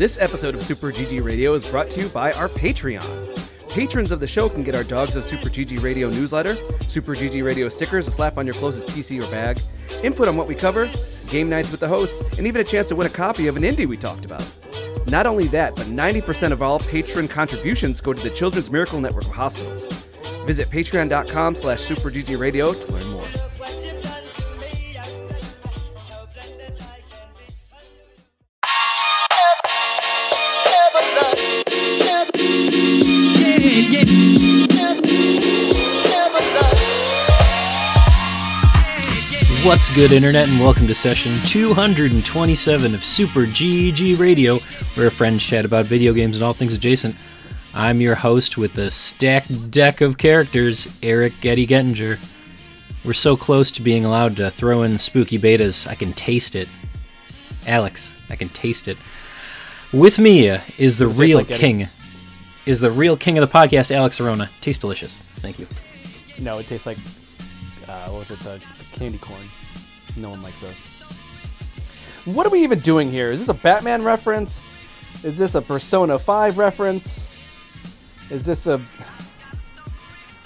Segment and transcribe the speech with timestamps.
[0.00, 3.04] This episode of Super GG Radio is brought to you by our Patreon.
[3.68, 7.44] Patrons of the show can get our Dogs of Super GG Radio newsletter, Super GG
[7.44, 9.60] Radio stickers, a slap on your closest PC or bag,
[10.02, 10.90] input on what we cover,
[11.28, 13.62] game nights with the hosts, and even a chance to win a copy of an
[13.62, 14.42] indie we talked about.
[15.08, 19.24] Not only that, but 90% of all patron contributions go to the Children's Miracle Network
[19.24, 19.84] of hospitals.
[20.46, 23.19] Visit patreon.com slash superggradio to learn more.
[39.62, 44.58] What's good, Internet, and welcome to session 227 of Super GG Radio,
[44.94, 47.14] where friends chat about video games and all things adjacent.
[47.74, 52.18] I'm your host with the stacked deck of characters, Eric Getty Gettinger.
[53.04, 56.68] We're so close to being allowed to throw in spooky betas, I can taste it.
[57.66, 58.96] Alex, I can taste it.
[59.92, 61.88] With me is the Does it taste real like king,
[62.64, 64.48] is the real king of the podcast, Alex Arona.
[64.62, 65.16] Tastes delicious.
[65.16, 65.66] Thank you.
[66.38, 66.98] No, it tastes like,
[67.90, 69.40] uh, what was it, the, the candy corn.
[70.16, 70.78] No one likes those.
[72.24, 73.32] What are we even doing here?
[73.32, 74.62] Is this a Batman reference?
[75.24, 77.26] Is this a Persona 5 reference?
[78.30, 78.82] Is this a.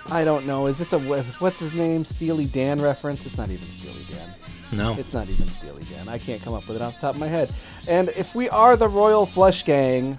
[0.06, 0.66] I don't know.
[0.66, 0.98] Is this a.
[0.98, 2.04] What's his name?
[2.04, 3.26] Steely Dan reference?
[3.26, 4.34] It's not even Steely Dan.
[4.72, 4.94] No.
[4.98, 6.08] It's not even Steely Dan.
[6.08, 7.52] I can't come up with it off the top of my head.
[7.88, 10.18] And if we are the Royal Flush Gang,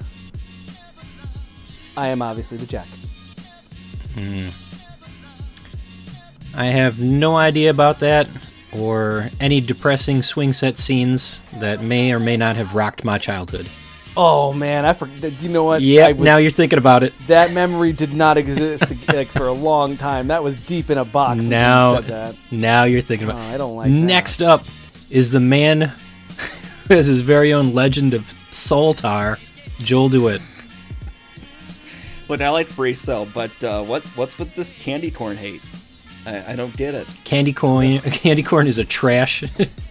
[1.97, 2.87] I am obviously the Jack.
[6.55, 8.27] I have no idea about that
[8.71, 13.67] or any depressing swing set scenes that may or may not have rocked my childhood.
[14.17, 15.33] Oh man, I forgot.
[15.41, 15.81] You know what?
[15.81, 17.13] Yeah, now you're thinking about it.
[17.27, 20.27] that memory did not exist like for a long time.
[20.27, 21.43] That was deep in a box.
[21.43, 22.37] until Now, you said that.
[22.51, 23.41] now you're thinking about.
[23.41, 23.97] Oh, I don't like that.
[23.97, 24.63] Next up
[25.09, 25.81] is the man
[26.87, 29.37] who has his very own legend of Soltar,
[29.79, 30.41] Joel DeWitt.
[32.29, 35.61] Look, I like free cell, but uh, what what's with this candy corn hate?
[36.25, 37.07] I, I don't get it.
[37.23, 39.43] Candy corn, candy corn is a trash,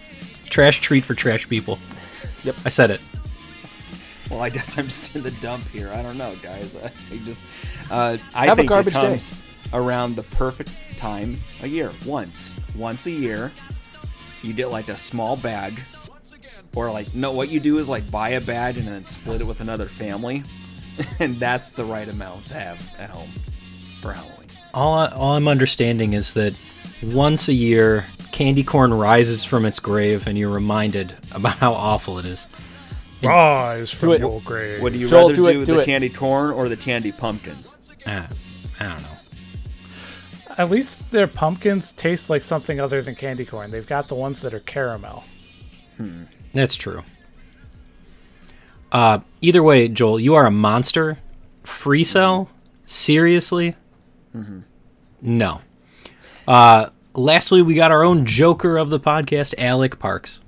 [0.49, 1.79] trash treat for trash people.
[2.43, 2.55] Yep.
[2.65, 3.01] I said it.
[4.29, 5.91] Well, I guess I'm just in the dump here.
[5.93, 6.75] I don't know, guys.
[6.75, 7.45] I, I just
[7.89, 9.07] uh, I Have a think garbage it day.
[9.07, 11.91] comes around the perfect time a year.
[12.05, 13.51] Once, once a year,
[14.41, 15.79] you get like a small bag,
[16.75, 19.47] or like no, what you do is like buy a bag and then split it
[19.47, 20.43] with another family,
[21.19, 23.29] and that's the right amount to have at home
[24.01, 24.44] for Halloween.
[24.75, 26.53] All, I, all I'm understanding is that
[27.01, 32.19] once a year, candy corn rises from its grave, and you're reminded about how awful
[32.19, 32.45] it is.
[33.23, 34.19] Rise from it.
[34.19, 34.81] your grave.
[34.81, 35.85] Would you Joel, rather do do, it, do the it.
[35.85, 37.73] candy corn or the candy pumpkins?
[38.05, 38.27] I,
[38.79, 39.09] I don't know.
[40.57, 43.71] At least their pumpkins taste like something other than candy corn.
[43.71, 45.23] They've got the ones that are caramel.
[46.53, 47.03] That's true.
[48.91, 51.17] Uh, either way, Joel, you are a monster.
[51.63, 52.49] Free cell?
[52.85, 53.75] Seriously?
[55.21, 55.61] No.
[56.47, 60.41] Uh, lastly, we got our own Joker of the podcast, Alec Parks.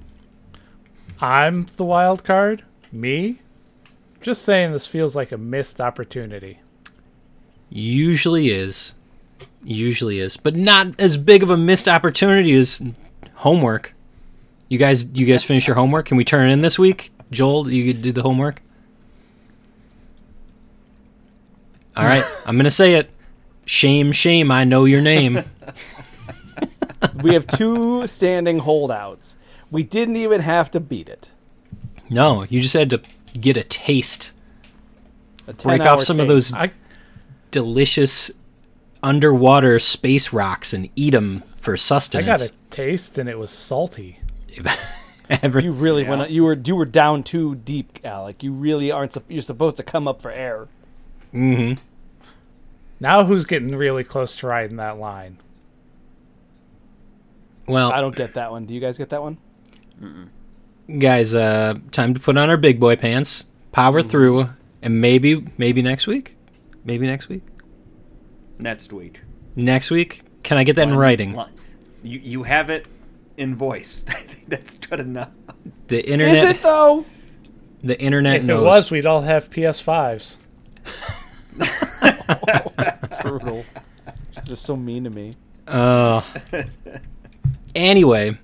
[1.20, 2.64] I'm the wild card?
[2.92, 3.40] Me?
[4.22, 6.60] Just saying this feels like a missed opportunity.
[7.70, 8.96] Usually is.
[9.64, 10.38] Usually is.
[10.38, 12.82] But not as big of a missed opportunity as
[13.36, 13.94] homework.
[14.70, 16.06] You guys you guys finish your homework?
[16.08, 17.12] Can we turn it in this week?
[17.32, 18.62] Joel, you could do the homework?
[21.96, 23.10] All right, I'm going to say it.
[23.68, 25.44] Shame, shame, I know your name.
[27.22, 29.36] we have two standing holdouts.
[29.70, 31.30] We didn't even have to beat it.
[32.10, 33.02] No, you just had to
[33.40, 34.32] get a taste.
[35.48, 36.72] A Break off some of those I
[37.52, 38.32] delicious
[39.04, 42.28] underwater space rocks and eat them for sustenance.
[42.30, 42.58] I sustenance.
[42.58, 44.20] got a taste and it was salty.
[45.30, 46.16] Ever- You really Yeah.
[46.16, 46.32] went.
[46.32, 48.44] You were you were down too deep, Alec.
[48.44, 49.18] You really aren't.
[49.28, 50.70] You're supposed to come up for air.
[51.34, 51.82] Mm-hmm.
[53.00, 55.38] Now who's getting really close to riding that line?
[57.68, 58.66] well, I don't get that one.
[58.66, 59.38] Do you guys get that one?
[61.00, 64.50] guys, uh, time to put on our big boy pants, power through,
[64.82, 66.38] and maybe, maybe next week,
[66.86, 67.42] maybe next week,
[68.60, 69.20] Next week.
[69.56, 70.24] next week.
[70.44, 71.34] Can I get that in writing?
[71.34, 71.52] Line.
[72.04, 72.86] You you have it
[73.36, 74.06] in voice.
[74.10, 75.32] I think that's good enough.
[75.88, 77.06] The internet Is it though?
[77.84, 78.62] the internet If knows.
[78.62, 80.38] it was, we'd all have PS5s.
[83.22, 83.66] Brutal.
[84.46, 85.34] They're so mean to me.
[85.68, 86.22] Uh,
[87.76, 88.38] anyway,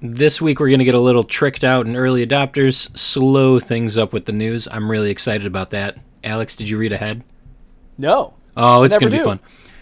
[0.00, 3.96] this week we're going to get a little tricked out and early adopters slow things
[3.96, 4.66] up with the news.
[4.70, 5.98] I'm really excited about that.
[6.24, 7.22] Alex, did you read ahead?
[7.96, 8.34] No.
[8.56, 9.40] Oh, it's going to be fun.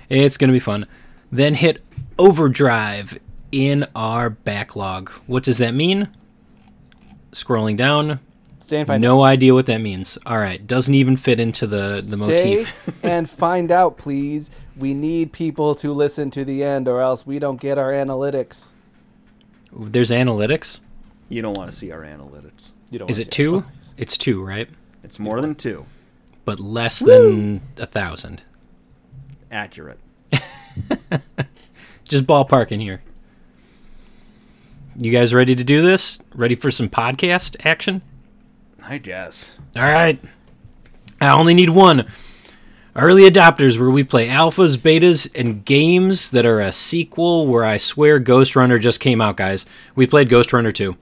[0.09, 0.87] It's going to be fun.
[1.33, 1.83] Then hit
[2.19, 3.19] overdrive
[3.53, 5.11] in our backlog.
[5.27, 6.09] What does that mean?
[7.33, 8.21] Scrolling down,
[8.67, 10.19] Stay and find no idea what that means.
[10.27, 12.17] All right, doesn't even fit into the the.
[12.17, 12.99] Stay motif.
[13.05, 14.51] and find out, please.
[14.77, 18.73] We need people to listen to the end, or else we don't get our analytics.
[19.73, 20.81] There's analytics.
[21.29, 22.73] You don't want to see our analytics.
[22.91, 23.65] You don't Is wanna it see two?
[23.97, 24.69] It's two, right?
[25.05, 25.87] It's more than two.
[26.45, 28.43] But less than a thousand.
[29.49, 30.01] Accurate.
[32.03, 33.01] Just ballparking here.
[34.97, 36.19] You guys ready to do this?
[36.35, 38.03] Ready for some podcast action?
[38.89, 39.59] I guess.
[39.77, 40.21] All right.
[41.21, 42.07] I only need one.
[42.95, 47.47] Early adopters, where we play alphas, betas, and games that are a sequel.
[47.47, 49.67] Where I swear Ghostrunner just came out, guys.
[49.95, 50.97] We played Ghostrunner 2.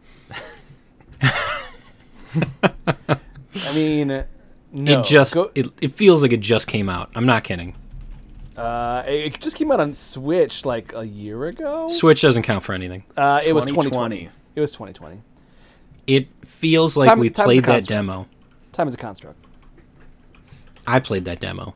[3.55, 4.09] I mean,
[4.73, 5.01] no.
[5.01, 7.11] it just Go- it, it feels like it just came out.
[7.15, 7.77] I'm not kidding.
[8.57, 11.87] uh, it just came out on Switch like a year ago.
[11.89, 13.05] Switch doesn't count for anything.
[13.17, 14.17] Uh, it was 2020.
[14.17, 14.31] 2020.
[14.57, 15.23] It was 2020.
[16.07, 18.27] It feels like Time- we time's a played that demo.
[18.73, 19.39] Time is a construct.
[20.87, 21.75] I played that demo.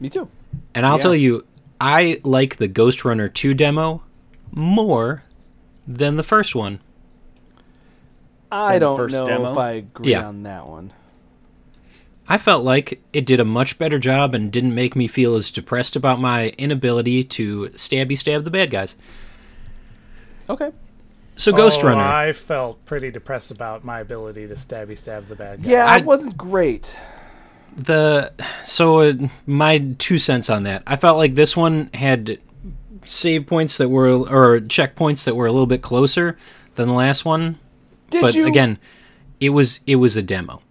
[0.00, 0.28] Me too.
[0.74, 1.02] And I'll Yeah.
[1.02, 1.44] tell you,
[1.80, 4.02] I like the Ghostrunner 2 demo
[4.52, 5.22] more
[5.86, 6.80] than the first one.
[8.50, 9.50] I don't first know demo?
[9.52, 10.26] if I agree Yeah.
[10.26, 10.92] on that one.
[12.28, 15.50] I felt like it did a much better job and didn't make me feel as
[15.50, 18.96] depressed about my inability to stabby stab the bad guys.
[20.48, 20.70] Okay.
[21.38, 25.34] So Ghost Oh, Runner, I felt pretty depressed about my ability to stabby stab the
[25.36, 25.70] bad guy.
[25.70, 26.98] Yeah, I- it wasn't great.
[27.76, 28.32] the
[28.64, 29.12] so uh,
[29.46, 30.82] my two cents on that.
[30.86, 32.38] I felt like this one had
[33.04, 36.38] save points that were or checkpoints that were a little bit closer
[36.76, 37.58] than the last one.
[38.08, 38.46] Did but you?
[38.46, 38.78] again,
[39.38, 40.62] it was it was a demo.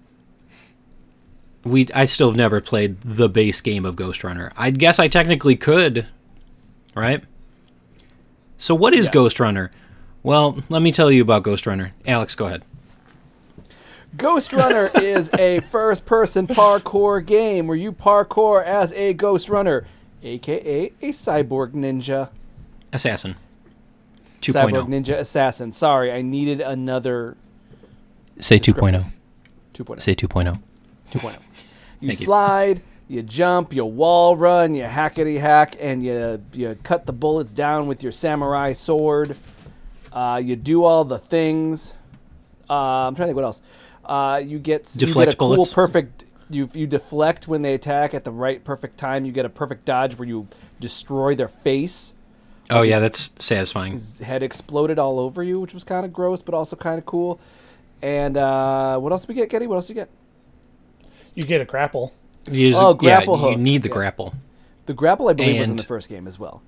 [1.64, 4.52] We I still have never played the base game of Ghostrunner.
[4.58, 6.08] I guess I technically could,
[6.96, 7.24] right?
[8.58, 9.16] So what is Yes.
[9.16, 9.70] Ghostrunner?
[10.26, 11.92] Well, let me tell you about Ghostrunner.
[12.08, 12.64] Alex, go ahead.
[14.18, 19.86] Ghostrunner is a first-person parkour game where you parkour as a ghost runner,
[20.24, 22.30] aka a cyborg ninja.
[22.92, 23.36] Assassin.
[23.38, 24.42] oh.
[24.42, 24.88] Cyborg 2.0.
[24.88, 25.72] ninja assassin.
[25.72, 27.38] Sorry, I needed another
[28.40, 29.06] Say 2.0.
[29.76, 30.02] 2.0.
[30.02, 30.60] Say 2.0.
[31.12, 31.36] 2.0.
[32.02, 32.26] You Thank you.
[32.26, 37.54] slide, you jump, you wall run, you hackety hack, and you you cut the bullets
[37.54, 39.38] down with your samurai sword.
[40.16, 41.96] Uh, you do all the things.
[42.70, 42.74] Uh,
[43.08, 43.62] I'm trying to think what else.
[44.04, 46.26] Uh, you get you Deflect get a cool perfect.
[46.50, 49.26] You you deflect when they attack at the right perfect time.
[49.26, 50.48] You get a perfect dodge where you
[50.80, 52.14] destroy their face.
[52.70, 53.94] Oh yeah, that's satisfying.
[53.94, 57.06] His head exploded all over you, which was kind of gross, but also kind of
[57.06, 57.40] cool.
[58.02, 59.68] And uh, what else did we get, Getty?
[59.68, 60.10] What else did you get?
[61.34, 62.14] You get a grapple.
[62.50, 63.94] You just- Oh, grapple yeah, you need the Yeah.
[63.96, 64.34] grapple.
[64.86, 66.62] The grapple, I believe, was in the first game as well.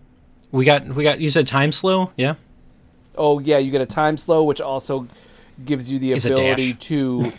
[0.52, 2.36] We got we got you said time slow, yeah?
[3.18, 5.08] Oh yeah, you get a time slow, which also
[5.66, 7.34] gives you the ability to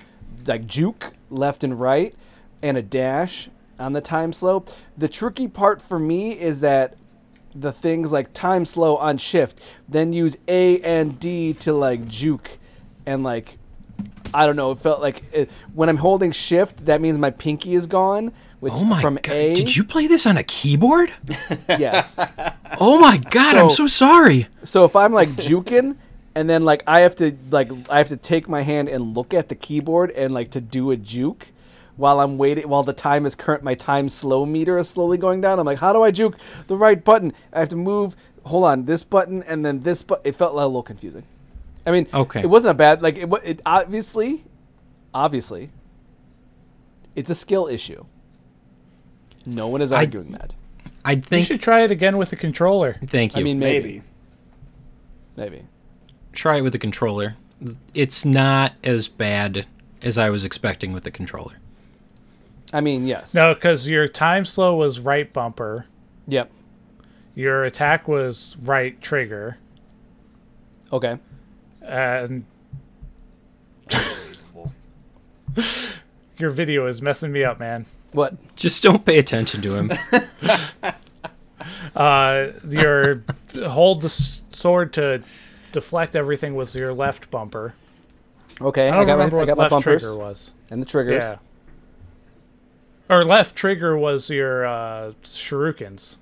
[0.47, 2.15] like juke left and right,
[2.63, 3.49] and a dash
[3.79, 4.65] on the time slow.
[4.97, 6.97] The tricky part for me is that
[7.55, 12.59] the things like time slow on shift, then use A and D to like juke,
[13.07, 13.59] and like
[14.35, 14.71] I don't know.
[14.73, 18.33] It felt like it, when I'm holding shift, that means my pinky is gone.
[18.61, 19.33] Which Oh my from god.
[19.33, 21.13] A, Did you play this on a keyboard?
[21.69, 22.17] yes.
[22.81, 24.49] Oh my god, I'm So- so sorry.
[24.65, 25.97] So if I'm like juking
[26.35, 29.33] and then like I have to like I have to take my hand and look
[29.33, 31.49] at the keyboard and like to do a juke
[31.97, 35.41] while I'm waiting while the time is current my time slow meter is slowly going
[35.41, 35.59] down.
[35.61, 36.37] I'm like, how do I juke
[36.67, 37.33] the right button?
[37.53, 40.57] I have to move hold on, this button and then this but it felt a
[40.57, 41.25] little confusing.
[41.87, 42.41] I mean, Okay.
[42.41, 44.45] it wasn't a bad like it, it obviously
[45.15, 45.71] obviously
[47.15, 48.05] it's a skill issue.
[49.55, 50.55] No one is I- arguing that.
[51.05, 52.97] I think You should try it again with a controller.
[53.07, 53.41] thank you.
[53.41, 54.03] I mean maybe.
[55.37, 55.53] Maybe.
[55.57, 55.65] Maybe.
[56.33, 57.37] try it with the controller.
[57.95, 59.67] It's not as bad
[60.03, 61.55] as I was expecting with the controller.
[62.73, 63.35] I mean, yes.
[63.35, 65.87] No, because your time slow was right bumper.
[66.27, 66.51] Yep.
[67.35, 69.57] Your attack was right trigger.
[70.93, 71.19] Okay.
[71.83, 72.45] And
[76.39, 77.87] your video is messing me up, man.
[78.13, 78.57] What?
[78.57, 79.93] Just don't pay attention to him.
[81.95, 83.25] Uh, your
[83.67, 85.23] hold the sword to
[85.73, 87.75] deflect everything was your left bumper.
[88.61, 90.53] Okay, I I, don't got my, remember I what got my left bumpers trigger was.
[90.71, 91.23] and the triggers.
[91.25, 91.37] Yeah.
[93.11, 96.17] Or left trigger was your uh, shurikens.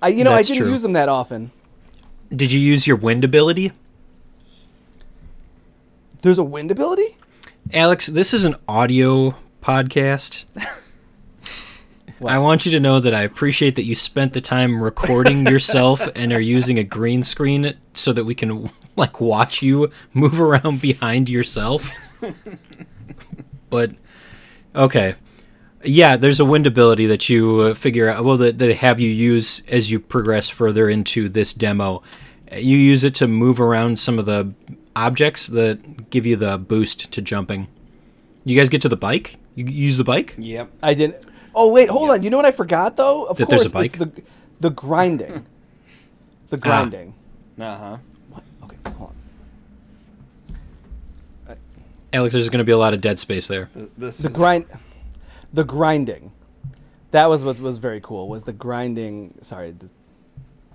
[0.00, 0.72] I, you know, That's I didn't true.
[0.72, 1.50] use them that often.
[2.34, 3.72] Did you use your wind ability?
[6.22, 7.16] There's a wind ability.
[7.72, 10.46] Alex, this is an audio podcast.
[12.26, 16.06] I want you to know that I appreciate that you spent the time recording yourself
[16.14, 20.82] and are using a green screen so that we can like watch you move around
[20.82, 21.90] behind yourself.
[23.70, 23.92] but
[24.74, 25.14] okay,
[25.82, 28.22] yeah, there's a wind ability that you uh, figure out.
[28.22, 32.02] Well, that they have you use as you progress further into this demo.
[32.52, 34.52] You use it to move around some of the
[34.94, 37.68] objects that give you the boost to jumping.
[38.44, 39.39] You guys get to the bike.
[39.68, 40.34] You use the bike.
[40.38, 40.70] Yep.
[40.82, 41.16] I didn't.
[41.54, 42.22] Oh wait, hold on.
[42.22, 43.24] You know what I forgot though?
[43.24, 44.14] Of That course, there's a it's bike?
[44.14, 44.22] the
[44.60, 45.46] the grinding.
[46.48, 47.14] the grinding.
[47.60, 47.96] Uh huh.
[48.30, 48.42] What?
[48.64, 49.16] Okay, hold on.
[52.12, 53.70] Alex, there's going to be a lot of dead space there.
[53.96, 54.64] This The is- grind.
[55.52, 56.32] The grinding.
[57.12, 58.28] That was what was very cool.
[58.28, 59.34] Was the grinding?
[59.42, 59.90] Sorry, the,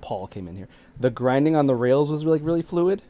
[0.01, 0.67] Paul came in here.
[0.99, 3.01] The grinding on the rails was like really fluid.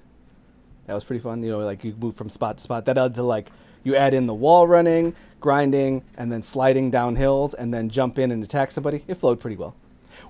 [0.88, 1.42] That was pretty fun.
[1.44, 2.86] You know, like you move from spot to spot.
[2.86, 3.52] That had to like
[3.84, 8.18] you add in the wall running, grinding, and then sliding down hills, and then jump
[8.18, 9.06] in and attack somebody.
[9.08, 9.76] It flowed pretty well.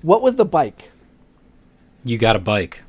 [0.02, 0.92] What was the bike?
[2.04, 2.84] You got a bike.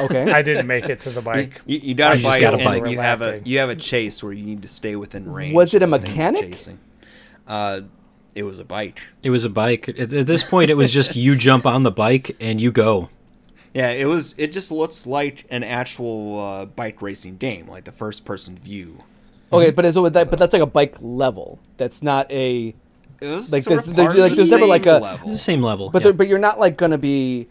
[0.00, 0.32] Okay.
[0.38, 1.60] I didn't make it to the bike.
[1.66, 2.86] You, you got a bike, got a and bike.
[2.90, 5.54] you have a you have a chase where you need to stay within range.
[5.54, 6.50] Was it a mechanic?
[6.50, 6.78] Chasing.
[7.46, 7.82] Uh,
[8.34, 9.02] it was a bike.
[9.22, 9.86] It was a bike.
[9.90, 13.10] At, at this point, it was just you jump on the bike and you go.
[13.74, 14.34] Yeah, it was.
[14.38, 19.04] It just looks like an actual uh, bike racing game, like the first person view.
[19.52, 21.58] Okay, but is it, that, but that's like a bike level.
[21.76, 22.74] That's not a.
[23.20, 24.98] It was Like, sort there's- of there's- part of like, the there's never, like, a-
[24.98, 25.30] level.
[25.30, 25.90] the same level.
[25.90, 26.04] But yeah.
[26.04, 27.48] there- but you're not like gonna be.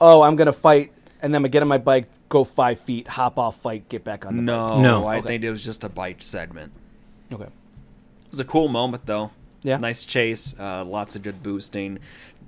[0.00, 3.06] Oh, I'm gonna fight, and then I'm gonna get on my bike, go five feet,
[3.08, 5.06] hop off, fight, get back on the No, No.
[5.06, 5.26] I Okay.
[5.28, 6.72] think it was just a bike segment.
[7.32, 7.44] Okay.
[7.44, 7.50] It
[8.30, 9.30] was a cool moment though.
[9.62, 9.76] Yeah.
[9.76, 10.54] Nice chase.
[10.58, 11.98] Uh, lots of good boosting.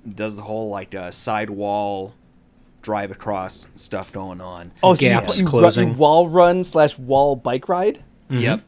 [0.07, 2.13] Does the whole like uh, side wall
[2.81, 4.71] drive across stuff going on.
[4.83, 5.87] Oh, so you, Gaps you, run, closing.
[5.89, 8.03] you wall run slash wall bike ride.
[8.29, 8.61] Yep.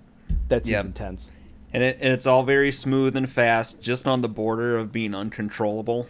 [0.50, 0.86] That seems Yep.
[0.86, 1.32] intense.
[1.74, 5.14] And, it, and it's all very smooth and fast, just on the border of being
[5.14, 6.08] uncontrollable,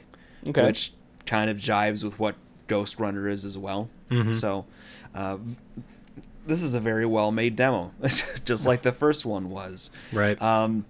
[0.47, 0.63] Okay.
[0.65, 0.93] which
[1.25, 2.36] kind of jives with what
[2.67, 3.89] Ghostrunner is as well.
[4.33, 4.65] So,
[5.13, 5.38] uh,
[6.45, 7.91] this is a very well made demo,
[8.45, 9.89] just like the first one was.
[10.13, 10.41] right.
[10.41, 10.86] Um,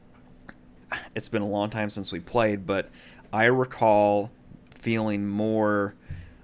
[1.15, 2.89] it's been a long time since we played, but
[3.33, 4.31] I recall
[4.69, 5.95] feeling more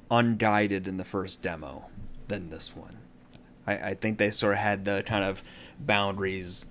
[0.09, 1.85] unguided in the first demo
[2.27, 2.97] than this one.
[3.67, 5.43] I, I think they sort of had the kind of
[5.85, 6.67] boundaries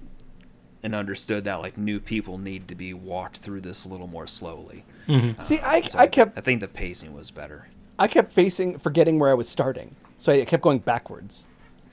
[0.82, 4.26] and understood that like new people need to be walked through this a little more
[4.26, 4.84] slowly.
[5.06, 5.28] Mm-hmm.
[5.28, 7.68] Um, See, I, So I kept I think the pacing was better.
[7.98, 11.46] I kept facing forgetting where I was starting, so I kept going backwards,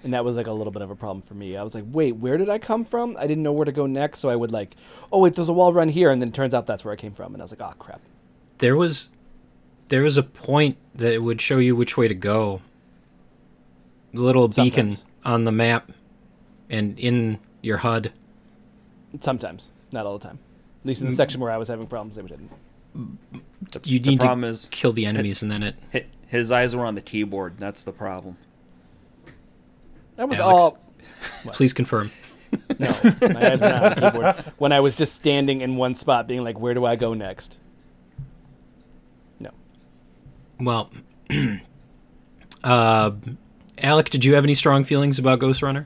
[0.03, 1.55] and that was like a little bit of a problem for me.
[1.55, 3.15] I was like, wait, where did I come from?
[3.19, 4.75] I didn't know where to go next, so I would like,
[5.11, 6.97] oh wait, there's a wall run here, and then it turns out that's where I
[6.97, 8.01] came from, and I was like, oh crap.
[8.59, 9.09] there was
[9.89, 12.61] there was a point that it would show you which way to go.
[14.13, 15.91] The little beacon on the map
[16.69, 18.11] and in your HUD.
[19.19, 20.39] Sometimes, not all the time.
[20.83, 22.51] At least in the section where I was having problems, they didn't.
[23.71, 26.51] The, You the need problem to is kill the enemies and then it hi- his
[26.51, 27.57] eyes were on the keyboard.
[27.59, 28.37] That's the problem.
[30.15, 30.63] That was Alex.
[30.63, 30.79] all.
[31.53, 32.11] please confirm.
[32.79, 32.87] No,
[33.21, 34.35] my eyes were not on the keyboard.
[34.57, 37.57] When I was just standing in one spot, being like, "Where do I go next?"
[39.39, 39.51] No.
[40.59, 40.89] Well,
[42.63, 43.11] uh,
[43.81, 45.85] Alec, did you have any strong feelings about Ghostrunner?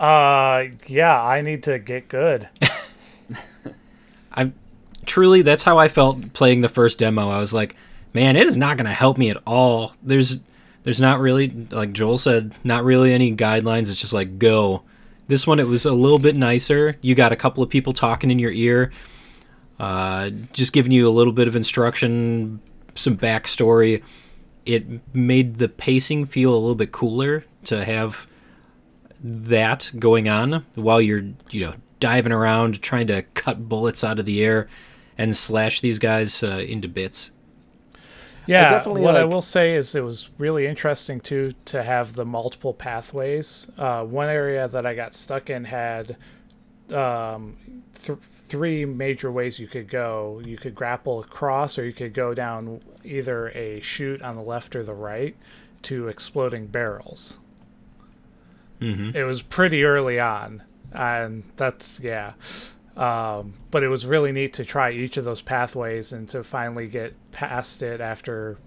[0.00, 2.48] Uh, yeah, I need to get good.
[4.32, 4.54] I'm
[5.04, 7.28] truly that's how I felt playing the first demo.
[7.28, 7.76] I was like,
[8.14, 9.92] man, it is not going to help me at all.
[10.02, 10.40] There's
[10.84, 13.90] there's not really like Joel said, not really any guidelines.
[13.90, 14.82] It's just like go.
[15.28, 16.96] This one it was a little bit nicer.
[17.02, 18.90] You got a couple of people talking in your ear,
[19.78, 22.62] uh, just giving you a little bit of instruction,
[22.94, 24.02] some backstory.
[24.64, 28.26] It made the pacing feel a little bit cooler to have
[29.22, 34.26] that going on while you're you know diving around trying to cut bullets out of
[34.26, 34.68] the air
[35.18, 37.30] and slash these guys uh, into bits.
[38.46, 42.24] Yeah, definitely, what I will say is it was really interesting too to have the
[42.24, 43.70] multiple pathways.
[43.78, 46.16] Uh, one area that I got stuck in had
[46.92, 47.56] um,
[48.02, 50.40] th- three major ways you could go.
[50.44, 54.74] You could grapple across, or you could go down either a chute on the left
[54.74, 55.36] or the right
[55.82, 57.38] to exploding barrels.
[58.80, 59.16] Mm-hmm.
[59.16, 62.32] It was pretty early on, and that's yeah.
[62.96, 66.86] Um, but it was really neat to try each of those pathways and to finally
[66.88, 68.58] get past it after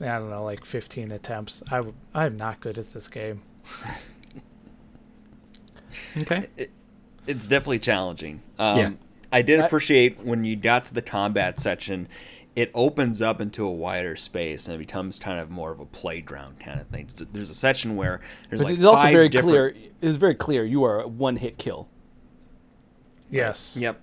[0.00, 1.62] I don't know, like 15 attempts.
[1.70, 3.42] I w- I'm not good at this game.
[6.16, 6.46] Okay.
[7.26, 8.42] it's definitely challenging.
[8.58, 8.90] Um, Yeah.
[9.32, 12.08] I did appreciate when you got to the combat section,
[12.60, 15.86] it opens up into a wider space and it becomes kind of more of a
[15.86, 17.08] playground kind of thing.
[17.08, 19.74] So there's a section where there's But like it's also five very different- clear.
[20.02, 20.64] It's very clear.
[20.64, 21.88] You are a one hit kill.
[23.30, 23.76] Yes.
[23.78, 24.00] Yep.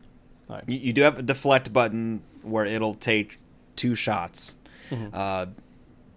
[0.50, 0.64] All right.
[0.68, 3.40] You, you do have a deflect button where it'll take
[3.76, 4.56] two shots,
[4.90, 5.10] Mm-hmm.
[5.14, 5.48] uh,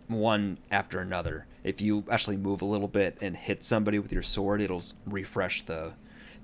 [0.07, 1.47] one after another.
[1.65, 5.63] If you actually move a little bit and hit somebody with your sword, it'll refresh
[5.63, 5.93] the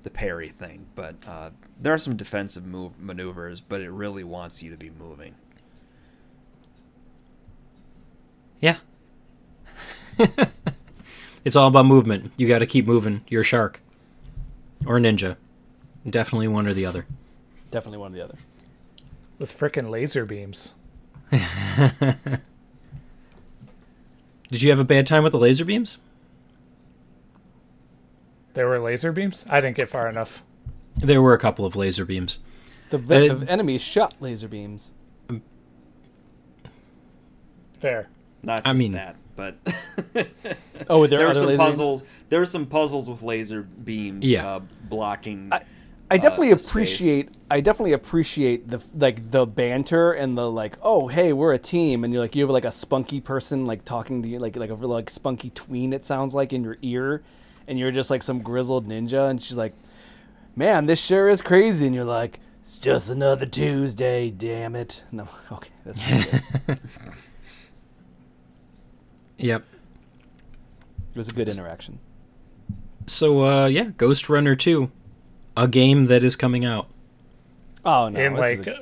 [0.03, 0.85] the parry thing.
[0.93, 1.49] But uh,
[1.79, 5.35] there are some defensive move maneuvers, but it really wants you to be moving.
[8.59, 8.77] Yeah.
[11.45, 12.31] it's all about movement.
[12.37, 13.21] You got to keep moving.
[13.27, 13.81] You're a shark
[14.85, 15.35] or a ninja.
[16.09, 17.05] Definitely one or the other.
[17.71, 18.35] Definitely one or the other.
[19.39, 20.73] with frickin' laser beams.
[24.49, 25.97] Did you have a bad time with the laser beams?
[28.53, 29.45] There were laser beams.
[29.49, 30.41] I didn't get far enough.
[30.95, 32.39] There were a couple of laser beams.
[32.89, 34.91] The, ve- Uh, the enemies shot laser beams.
[37.79, 38.07] Fair.
[38.43, 39.57] Not I just mean- that, but
[40.89, 41.57] Oh, there, there are are some laser beams?
[41.57, 42.03] puzzles.
[42.29, 44.47] There are some puzzles with laser beams Yeah.
[44.47, 45.49] uh, blocking.
[45.51, 45.63] I,
[46.09, 46.69] I definitely uh, space.
[46.69, 47.29] appreciate.
[47.51, 50.77] I definitely appreciate the like the banter and the like.
[50.81, 53.83] Oh, hey, we're a team, and you're like you have like a spunky person like
[53.83, 55.91] talking to you like like a like spunky tween.
[55.91, 57.23] It sounds like in your ear,
[57.67, 59.73] and you're just like some grizzled ninja, and she's like,
[60.55, 65.27] "Man, this sure is crazy," and you're like, "It's just another Tuesday, damn it." No,
[65.51, 66.79] okay, that's pretty good.
[69.37, 69.63] Yep.
[71.13, 71.99] it was a good interaction.
[73.05, 74.91] So uh yeah, Ghostrunner 2.
[75.55, 76.87] A game that is coming out.
[77.85, 78.79] Oh no, In like a-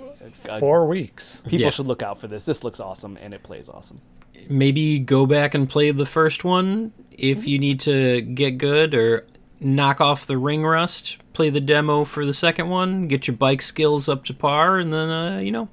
[0.50, 1.42] a- four weeks.
[1.46, 1.70] people Yeah.
[1.70, 2.44] should look out for this.
[2.46, 4.02] This looks awesome, and it plays awesome.
[4.50, 9.26] Maybe go back and play the first one if you need to get good or
[9.60, 11.18] knock off the ring rust.
[11.34, 14.92] Play the demo for the second one, get your bike skills up to par and
[14.94, 15.70] then uh, you know,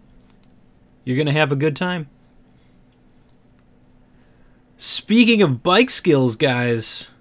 [1.05, 2.09] you're going to have a good time.
[4.85, 7.12] Speaking of bike skills, guys,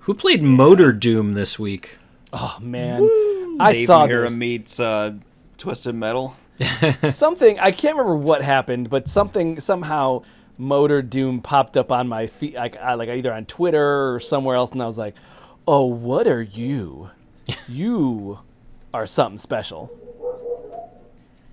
[0.00, 1.96] who played Motordoom this week?
[2.32, 3.08] Oh man,
[3.60, 4.36] I Dave saw Mira this.
[4.36, 5.12] meets uh,
[5.58, 6.36] Twisted Metal.
[7.08, 10.24] something I can't remember what happened, but something somehow
[10.58, 14.72] Motordoom popped up on my feed, like I, like either on Twitter or somewhere else,
[14.72, 15.14] and I was like,
[15.68, 17.10] "Oh, what are you?
[17.68, 18.40] You
[18.92, 19.88] are something special."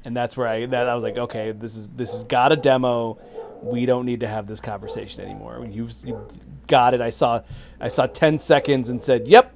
[0.04, 2.56] And that's where I that I was like, "Okay, this is this has got a
[2.56, 3.20] demo.
[3.62, 5.66] We don't need to have this conversation anymore.
[5.70, 6.28] You've, you
[6.68, 7.02] got it.
[7.02, 7.42] I saw
[7.80, 9.54] I saw ten seconds and said, "Yep."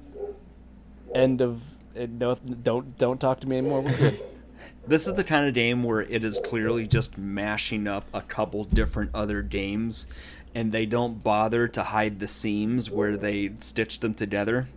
[1.14, 1.62] End of.
[1.96, 3.84] eh, No, don't don't talk to me anymore.
[4.86, 8.64] This is the kind of game where it is clearly just mashing up a couple
[8.64, 10.06] different other games,
[10.54, 14.68] and they don't bother to hide the seams where they stitch them together.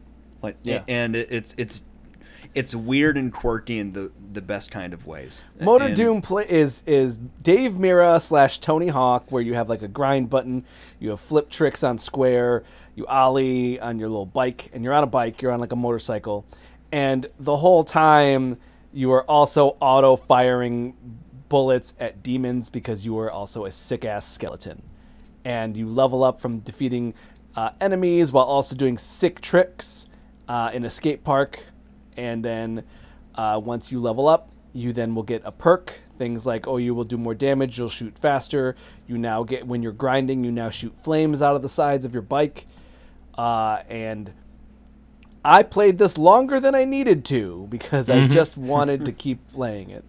[0.42, 0.84] Like, Yeah.
[0.88, 1.84] and it's it's
[2.56, 5.44] it's weird and quirky in the the best kind of ways.
[5.60, 9.82] Motor And- Doom play is is Dave Mirra slash Tony Hawk, where you have like
[9.82, 10.66] a grind button,
[11.00, 12.64] you have flip tricks on square,
[12.96, 15.76] you ollie on your little bike, and you're on a bike, you're on like a
[15.76, 16.46] motorcycle,
[16.92, 18.58] and the whole time
[18.92, 20.96] you are also auto firing
[21.50, 24.82] bullets at demons because you are also a sick ass skeleton,
[25.46, 27.14] and you level up from defeating
[27.56, 30.08] uh, enemies while also doing sick tricks
[30.48, 31.60] uh, in a skate park,
[32.18, 32.84] and then
[33.36, 36.02] uh, once you level up, you then will get a perk.
[36.18, 38.76] Things like, oh, you will do more damage, you'll shoot faster.
[39.08, 42.14] You now get, when you're grinding, you now shoot flames out of the sides of
[42.14, 42.68] your bike.
[43.38, 44.34] Uh, and
[45.44, 49.90] I played this longer than I needed to because I just wanted to keep playing
[49.90, 50.06] it.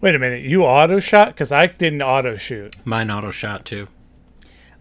[0.00, 1.28] Wait a minute, you auto shot?
[1.28, 2.74] Because I didn't auto shoot.
[2.84, 3.86] Mine auto shot too.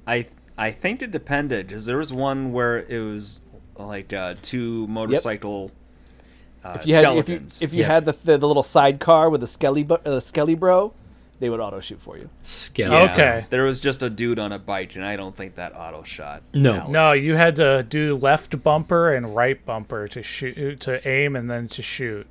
[0.07, 0.25] I
[0.57, 3.41] I think it depended because there was one where it was
[3.87, 5.71] like uh, two motorcycle
[6.63, 7.61] uh, If you had, if you, skeletons.
[7.61, 7.87] if you Yeah.
[7.87, 10.93] had the, the, the little sidecar with a skelly, bu- uh, skelly bro,
[11.39, 12.29] they would auto shoot for you.
[12.43, 13.07] Skeleton.
[13.07, 13.45] Yeah, Okay.
[13.49, 16.43] there was just a dude on a bike, and I don't think that auto shot.
[16.53, 16.73] No.
[16.73, 16.91] valid.
[16.91, 21.49] No, you had to do left bumper and right bumper to shoot, to aim, and
[21.49, 22.27] then to shoot.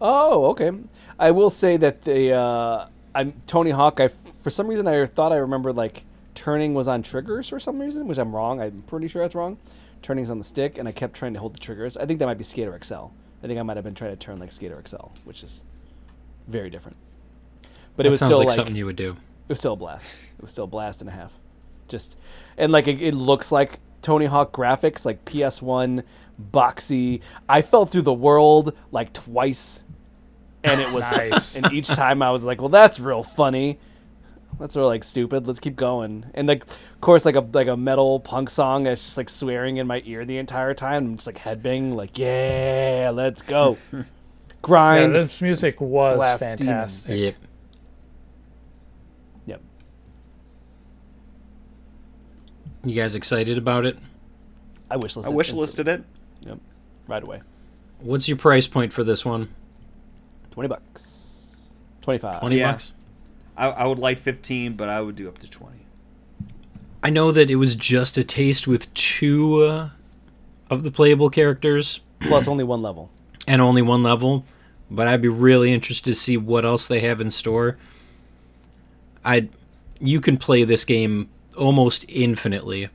[0.00, 0.70] Oh, okay.
[1.18, 3.98] I will say that the uh, I'm Tony Hawk.
[3.98, 6.04] I for some reason I thought I remembered like
[6.34, 8.60] turning was on triggers for some reason, which I'm wrong.
[8.60, 9.56] I'm pretty sure that's wrong.
[10.02, 11.96] Turning's on the stick, and I kept trying to hold the triggers.
[11.96, 12.94] I think that might be Skater XL.
[13.42, 15.62] I think I might have been trying to turn like Skater XL, which is
[16.46, 16.96] very different.
[17.96, 19.12] But it was sounds still like like something you would do.
[19.12, 20.18] it was still a blast.
[20.38, 21.32] It was still a blast and a half.
[21.88, 22.16] Just
[22.56, 26.02] and like it, it looks like Tony Hawk graphics, like PS1
[26.52, 27.20] boxy.
[27.48, 29.82] I fell through the world like twice,
[30.62, 31.56] and it was Nice.
[31.56, 33.78] and each time I was like, well, that's real funny.
[34.58, 35.46] That's real like stupid.
[35.46, 36.26] Let's keep going.
[36.34, 39.76] And like, of course, like a like a metal punk song that's just like swearing
[39.76, 41.04] in my ear the entire time.
[41.06, 43.78] I'm just like headbanging, like yeah, let's go.
[43.92, 44.04] grind.
[44.04, 44.08] Yeah,
[44.62, 45.14] Grind.
[45.14, 47.18] this music was Blast fantastic.
[47.20, 47.34] Yep.
[49.46, 49.60] yep.
[52.84, 53.96] You guys excited about it?
[54.90, 55.32] I wish listed.
[55.32, 56.04] I wish listed it.
[56.46, 56.58] Yep.
[57.06, 57.42] Right away.
[58.00, 59.54] What's your price point for this one?
[60.50, 61.70] Twenty bucks.
[62.00, 62.40] Twenty five.
[62.40, 62.72] 20 Yeah.
[62.72, 62.92] bucks?
[63.58, 65.76] I, I would like 15, but I would do up to 20.
[67.02, 69.88] I know that it was just a taste with two uh,
[70.70, 73.10] of the playable characters Plus only one level.
[73.46, 74.44] and only one level,
[74.90, 77.76] but I'd be really interested to see what else they have in store.
[79.24, 79.48] I
[80.00, 82.88] you can play this game almost infinitely.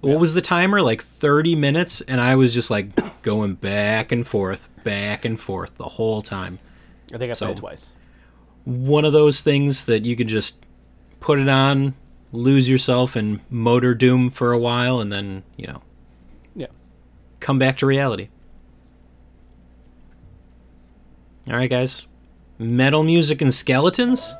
[0.00, 0.82] What was the timer?
[0.82, 2.88] Like 30 minutes and I was just like
[3.22, 6.58] going back and forth, back and forth the whole time.
[7.14, 7.94] I think I So- played it twice.
[8.64, 10.64] One of those things that you can just
[11.20, 11.94] put it on,
[12.32, 15.82] lose yourself in Motordoom for a while and then, you know,
[16.54, 16.66] Yeah.
[17.40, 18.28] come back to reality.
[21.48, 22.06] All right, guys.
[22.58, 24.34] Metal music and skeletons?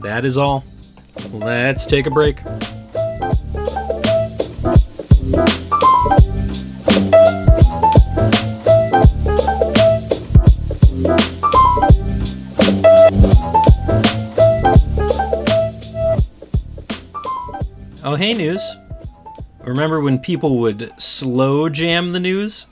[0.00, 0.64] That is all.
[1.32, 2.36] Let's take a break.
[18.02, 18.76] Oh, hey, news.
[19.62, 22.66] Remember when people would slow jam the news?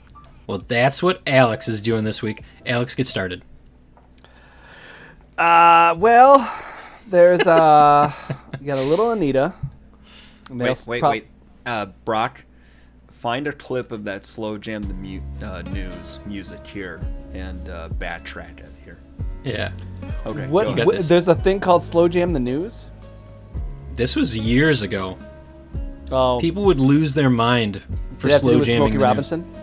[0.47, 2.41] Well, that's what Alex is doing this week.
[2.65, 3.43] Alex, get started.
[5.37, 6.51] Uh, well,
[7.07, 8.11] there's uh,
[8.59, 9.53] you got a little Anita.
[10.49, 11.27] Wait, wait, prob- wait.
[11.63, 12.43] Uh, Brok,
[13.07, 16.99] find a clip of that slow jam the mu- uh, news music here
[17.33, 18.97] and uh, backtrack it here.
[19.43, 19.71] Yeah.
[20.25, 20.47] Okay.
[20.47, 20.63] What?
[20.63, 20.85] go got ahead.
[20.87, 22.89] what- there's a thing called slow jam the news.
[23.99, 25.17] This was years ago.
[26.09, 27.81] Oh, People would lose their mind
[28.17, 28.97] for did it have to slow jamming Smokey.
[28.97, 29.53] Robinson?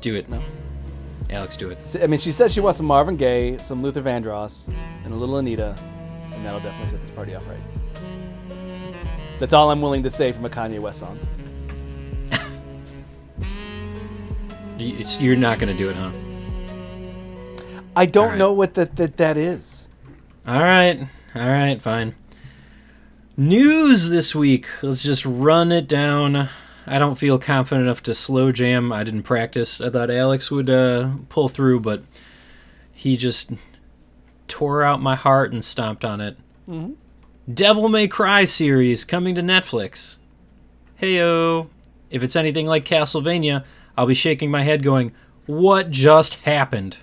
[0.00, 0.28] Do it.
[0.28, 0.42] No.
[1.30, 1.78] Alex, do it.
[2.02, 4.68] I mean, she said she wants some Marvin Gaye, some Luther Vandross,
[5.04, 5.76] and a little Anita,
[6.32, 8.58] and that'll definitely set this party off right.
[9.38, 11.20] That's all I'm willing to say from a Kanye West song.
[14.76, 16.10] You're not going to do it, huh?
[17.94, 18.38] I don't Alright.
[18.40, 19.86] know what that that that is.
[20.48, 21.06] All right.
[21.34, 22.14] All right, fine.
[23.36, 24.66] News this week.
[24.82, 26.48] Let's just run it down.
[26.86, 28.92] I don't feel confident enough to slow jam.
[28.92, 29.80] I didn't practice.
[29.80, 32.02] I thought Alex would uh, pull through, but
[32.92, 33.52] he just
[34.48, 36.36] tore out my heart and stomped on it.
[36.68, 36.96] mhm
[37.52, 40.18] Devil May Cry series coming to Netflix.
[41.00, 41.68] Heyo.
[42.10, 43.64] If it's anything like Castlevania,
[43.96, 45.12] I'll be shaking my head going,
[45.46, 46.98] What just happened?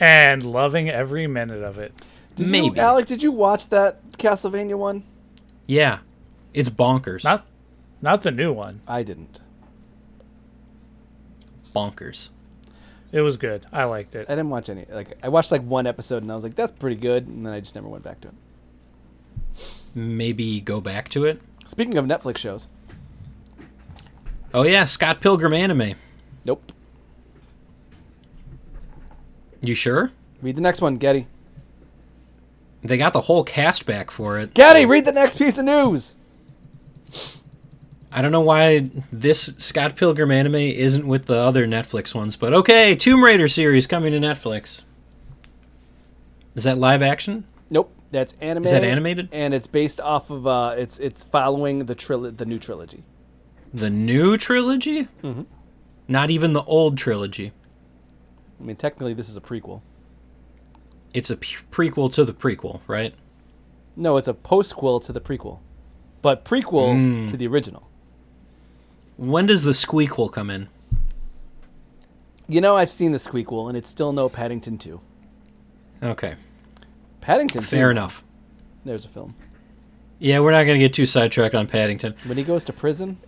[0.00, 1.92] and loving every minute of it.
[2.36, 2.76] Did Maybe.
[2.76, 3.06] you, Alec?
[3.06, 5.04] Did you watch that Castlevania one?
[5.66, 5.98] Yeah.
[6.54, 7.24] It's bonkers.
[7.24, 7.46] Not,
[8.00, 8.80] not the new one.
[8.86, 9.40] I didn't.
[11.74, 12.28] bonkers.
[13.12, 13.66] It was good.
[13.72, 14.26] I liked it.
[14.28, 14.86] I didn't watch any.
[14.90, 17.52] Like I watched like one episode and I was like, "That's pretty good," and then
[17.52, 18.34] I just never went back to it.
[19.94, 21.40] maybe go back to it.
[21.66, 22.68] Speaking of Netflix shows,
[24.54, 25.94] Oh yeah, Scott Pilgrim anime.
[26.46, 26.72] nope.
[29.60, 30.10] You sure?
[30.40, 31.26] Read the next one, Getty.
[32.84, 34.54] They got the whole cast back for it.
[34.54, 36.14] Getty, read the next piece of news.
[38.10, 42.52] I don't know why this Scott Pilgrim anime isn't with the other Netflix ones, but
[42.52, 44.82] okay, Tomb Raider series coming to Netflix.
[46.54, 47.44] Is that live action?
[47.70, 48.64] Nope, that's anime.
[48.64, 49.28] Is that animated?
[49.32, 53.02] And it's based off of uh, it's it's following the tril- the new trilogy.
[53.72, 55.08] The new trilogy?
[55.22, 55.46] Mhm.
[56.06, 57.52] Not even the old trilogy.
[58.60, 59.80] I mean, technically, this is a prequel.
[61.14, 63.14] It's a p- prequel to the prequel, right?
[63.96, 65.58] No, it's a postquel to the prequel,
[66.22, 67.30] but prequel Mm.
[67.30, 67.88] to the original.
[69.18, 70.68] When does the squeakquel come in?
[72.48, 75.00] You know, I've seen the squeakquel, and it's still no Paddington Two.
[76.02, 76.34] Okay,
[77.20, 78.24] Paddington fair 2, enough.
[78.84, 79.34] There's a film
[80.18, 82.14] Yeah, we're not going to get too sidetracked on Paddington.
[82.24, 83.18] when he goes to prison.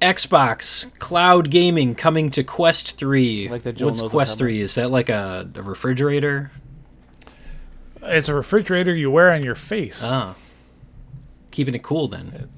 [0.00, 3.48] Xbox cloud gaming coming to Quest 3.
[3.48, 4.60] Like What's Quest 3?
[4.60, 6.50] Is that like a, a refrigerator?
[8.02, 10.02] It's a refrigerator you wear on your face.
[10.04, 10.34] Ah.
[11.50, 12.48] Keeping it cool then.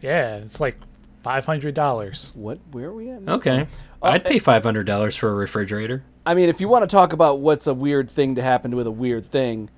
[0.00, 0.76] Yeah, it's like
[1.22, 2.32] five hundred dollars.
[2.34, 2.58] What?
[2.70, 3.28] Where are we at?
[3.28, 3.66] Okay.
[4.02, 6.02] I'd pay $500 for a refrigerator.
[6.26, 8.88] I mean, if you want to talk about what's a weird thing to happen with
[8.88, 9.70] a weird thing,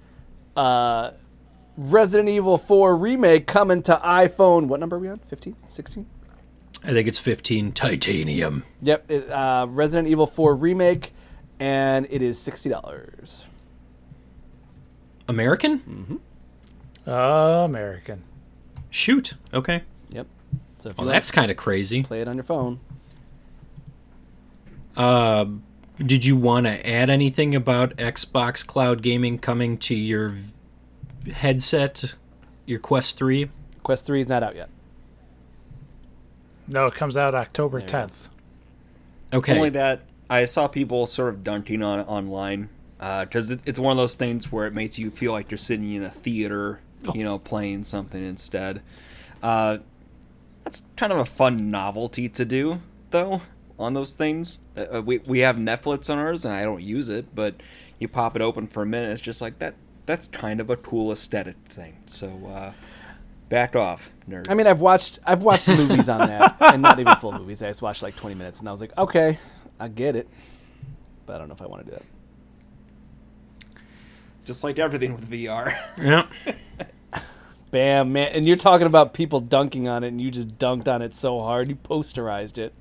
[0.57, 1.11] uh,
[1.77, 4.67] Resident Evil 4 remake coming to iPhone.
[4.69, 5.19] What number are we on?
[5.19, 5.57] 15?
[5.69, 6.07] 16?
[6.85, 8.65] I think it's 15 titanium.
[8.81, 9.11] Yep.
[9.11, 11.13] It, uh, Resident Evil 4 remake,
[11.59, 12.39] and it is
[15.27, 15.81] sixty dollars.
[15.87, 16.21] American?
[17.07, 18.23] American.
[18.91, 19.35] Shoot.
[19.53, 19.83] Okay.
[20.11, 20.27] Yep.
[20.79, 22.03] So if Well, that's kind of crazy.
[22.03, 22.81] play it on your phone.
[24.97, 25.47] Uh,
[25.99, 30.37] did you want to add anything about Xbox cloud gaming coming to your
[31.33, 32.15] headset,
[32.67, 33.51] your Quest 3?
[33.83, 34.69] Quest 3 is not out yet.
[36.69, 38.29] No, it comes out October There tenth.
[39.33, 39.57] Okay.
[39.57, 43.93] Only that I saw people sort of dunking on it online because it, it's one
[43.93, 46.81] of those things where it makes you feel like you're sitting in a theater,
[47.15, 48.83] you know, playing something instead.
[49.43, 49.79] Uh,
[50.63, 52.81] that's kind of a fun novelty to do,
[53.11, 53.43] though.
[53.79, 57.35] On those things, uh, we we have Netflix on ours, and I don't use it,
[57.35, 57.57] but
[57.99, 59.75] you pop it open for a minute, it's just like that.
[60.07, 61.97] That's kind of a cool aesthetic thing.
[62.07, 62.73] So, uh,
[63.49, 64.51] back off, nerds.
[64.51, 67.63] I mean, I've watched I've watched movies on that, and not even full movies.
[67.63, 69.39] I just watched like 20 minutes, and I was like, okay,
[69.81, 70.29] I get it,
[71.27, 72.05] but I don't know if I want to do that.
[74.45, 75.75] Just like everything with VR.
[76.01, 76.27] Yeah.
[77.71, 81.03] Bam, man, and you're talking about people dunking on it, and you just dunked on
[81.03, 82.73] it so hard, you posterized it.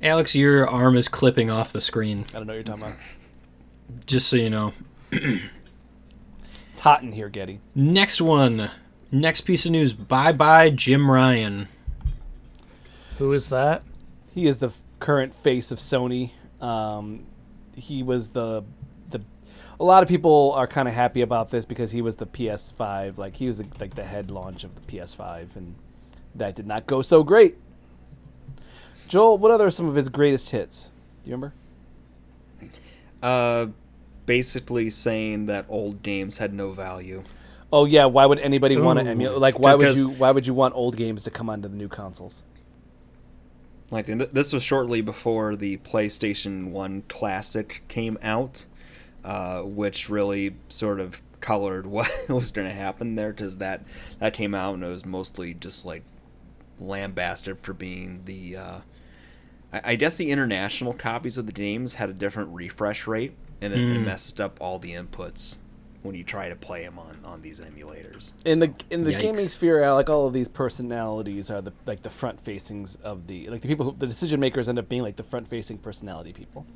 [0.00, 2.26] Alex, your arm is clipping off the screen.
[2.28, 2.98] I don't know what you're talking about.
[4.06, 4.72] Just so you know.
[5.10, 7.58] It's hot in here, Getty.
[7.74, 8.70] Next one.
[9.10, 9.92] Next piece of news.
[9.92, 11.66] Bye bye, Jim Ryan.
[13.18, 13.82] Who is that?
[14.32, 16.30] He is the current face of Sony.
[16.60, 17.26] Um,
[17.76, 18.64] he was the
[19.10, 19.20] the.
[19.78, 23.16] A lot of people are kind of happy about this because he was the PS5,
[23.16, 25.74] like he was the, like the head launch of the PS5, and
[26.34, 27.56] that did not go so great.
[29.08, 30.90] Joel, what other are some of his greatest hits?
[31.24, 31.54] Do you remember?
[33.22, 33.66] Uh,
[34.26, 37.22] basically saying that old games had no value.
[37.72, 39.10] Oh yeah, why would anybody want to Ooh.
[39.10, 39.38] emulate?
[39.38, 40.10] Like, why would you?
[40.10, 42.42] Why would you want old games to come onto the new consoles?
[43.90, 48.66] Like, and th- this was shortly before the PlayStation One Classic came out,
[49.24, 53.82] uh, which really sort of colored what was going to happen there because that
[54.18, 56.02] that came out and it was mostly just like
[56.78, 58.56] lambasted for being the.
[58.56, 58.78] Uh,
[59.72, 63.72] I, I guess the international copies of the games had a different refresh rate, and
[63.72, 65.58] it, it messed up all the inputs
[66.02, 68.32] when you try to play them on on these emulators.
[68.46, 69.20] In the in the Yikes.
[69.20, 73.26] gaming sphere, uh, like all of these personalities are the like the front facings of
[73.26, 75.78] the like the people who the decision makers end up being like the front facing
[75.78, 76.66] personality people,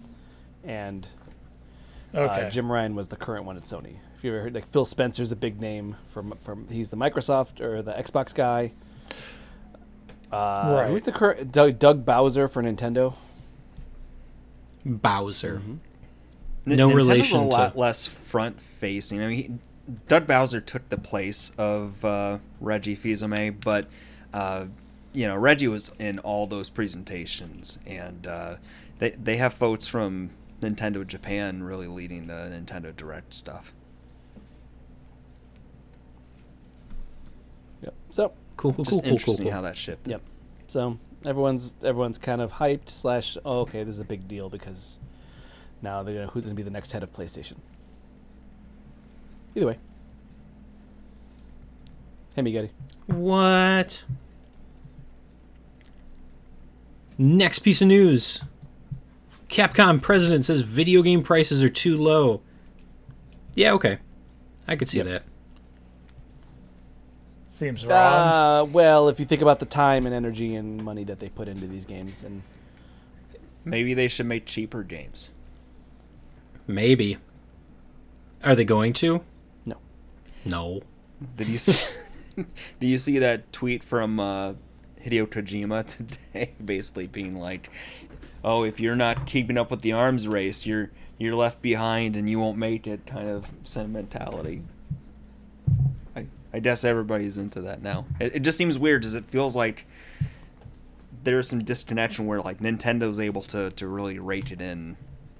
[0.63, 1.09] and
[2.15, 2.47] Okay.
[2.47, 3.97] uh, Jim Ryan was the current one at Sony.
[4.17, 7.61] If you ever heard like Phil Spencer's a big name from from he's the Microsoft
[7.61, 8.73] or the Xbox guy.
[10.33, 10.89] Uh, Right.
[10.91, 13.15] Who's the current Doug, Doug Bowser for Nintendo?
[14.85, 15.63] Bowser.
[16.67, 19.23] N- No Nintendo's relation a to- lot less front facing.
[19.23, 19.51] I mean, he,
[20.09, 23.87] Doug Bowser took the place of uh, Reggie Fils-Aimé, but
[24.33, 24.65] uh,
[25.13, 28.55] you know Reggie was in all those presentations, and uh,
[28.99, 30.31] they they have folks from
[30.63, 33.73] Nintendo Japan really leading the Nintendo Direct stuff.
[37.83, 37.95] Yep.
[38.11, 39.53] So Cool, cool, Just cool, cool, cool, interesting cool.
[39.53, 40.11] how that shifted.
[40.11, 40.23] Yep.
[40.69, 44.99] So everyone's everyone's kind of hyped slash oh okay this is a big deal because
[45.85, 47.55] now they're gonna who's gonna be the next head of PlayStation.
[49.55, 49.79] Either way.
[52.35, 52.71] Hey Miggetti.
[53.07, 54.03] What?
[57.17, 58.43] Next piece of news.
[59.49, 62.41] Capcom president says video game prices are too low.
[63.55, 63.99] Yeah, okay.
[64.67, 65.07] I could see Yep.
[65.07, 65.23] that.
[67.47, 67.97] Seems wrong.
[67.97, 71.47] Uh, well, if you think about the time and energy and money that they put
[71.47, 72.43] into these games, and
[73.65, 75.31] Maybe they should make cheaper games.
[76.67, 77.19] Maybe.
[78.43, 79.23] Are they going to?
[79.65, 79.77] no,
[80.45, 80.83] No.
[81.37, 81.87] Did you see,
[82.37, 82.47] did
[82.87, 84.55] you see that tweet from uh,
[85.03, 85.87] Hideo Kojima
[86.33, 87.71] today, basically being like,
[88.43, 92.29] "Oh, if you're not keeping up with the arms race, you're you're left behind and
[92.29, 94.63] you won't make it." Kind of sentimentality.
[96.15, 98.07] I I guess everybody's into that now.
[98.21, 99.87] It, it just seems weird, because it feels like
[101.23, 104.97] there's some disconnection where like Nintendo's able to to really rate it in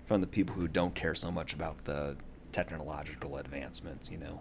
[0.07, 2.17] from the people who don't care so much about the
[2.53, 4.11] technological advancements.
[4.11, 4.41] You know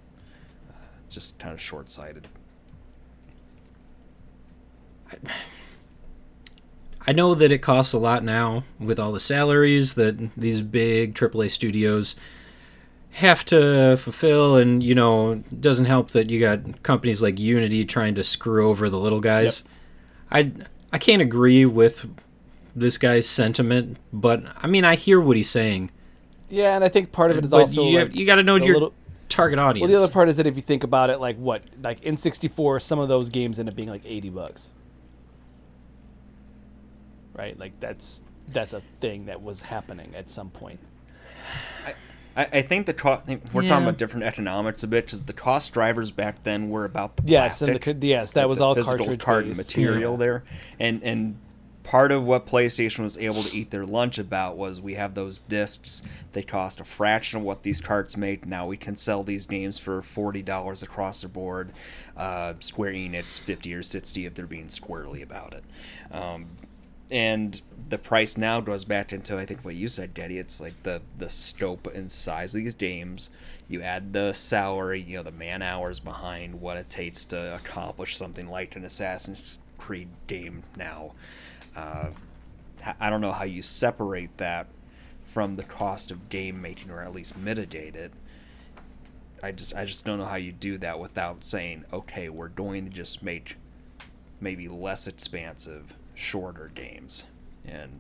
[0.70, 0.76] uh,
[1.10, 2.28] just kind of short sighted.
[7.06, 11.14] I know that it costs a lot now with all the salaries that these big
[11.16, 12.16] AAA studios
[13.12, 17.86] have to fulfill, and you know, it doesn't help that you got companies like Unity
[17.86, 19.64] trying to screw over the little guys.
[20.32, 20.52] I
[20.92, 22.08] I can't agree with
[22.76, 25.92] this guy's sentiment, but I mean, I hear what he's saying.
[26.50, 28.44] yeah, and I think part of it is but also you, like, you got to
[28.44, 28.94] know your little-
[29.30, 29.82] target audience.
[29.82, 32.82] Well, the other part is that if you think about it, like what, like N64,
[32.82, 34.70] some of those games end up being like 80 bucks,
[37.36, 37.58] right?
[37.58, 40.80] Like that's that's a thing that was happening at some point.
[42.36, 43.26] I, I think the cost.
[43.54, 43.68] We're Yeah.
[43.70, 47.24] talking about different economics a bit, because the cost drivers back then were about the
[47.26, 49.70] Yes, plastic, and the, yes, that like was the all physical cartridge carton based.
[49.70, 50.18] material Yeah.
[50.18, 50.44] there,
[50.80, 51.36] and and
[51.84, 55.40] part of what PlayStation was able to eat their lunch about was we have those
[55.40, 56.02] discs.
[56.32, 58.46] They cost a fraction of what these carts make.
[58.46, 61.72] Now we can sell these games for forty dollars across the board.
[62.16, 65.64] Uh, Square Enix fifty or sixty if they're being squarely about it.
[66.12, 66.48] Um,
[67.12, 70.40] and the price now goes back into I think what you said, Daddy.
[70.40, 73.30] It's like the the scope and size of these games.
[73.70, 78.18] You add the salary, you know, the man hours behind what it takes to accomplish
[78.18, 81.14] something like an Assassin's Creed game now.
[81.76, 82.12] Uh,
[83.00, 84.68] I don't know how you separate that
[85.26, 88.12] from the cost of game making, or at least mitigate it.
[89.42, 92.86] I just I just don't know how you do that without saying, okay, we're going
[92.86, 93.58] to just make
[94.40, 97.26] maybe less expansive, shorter games,
[97.66, 98.00] and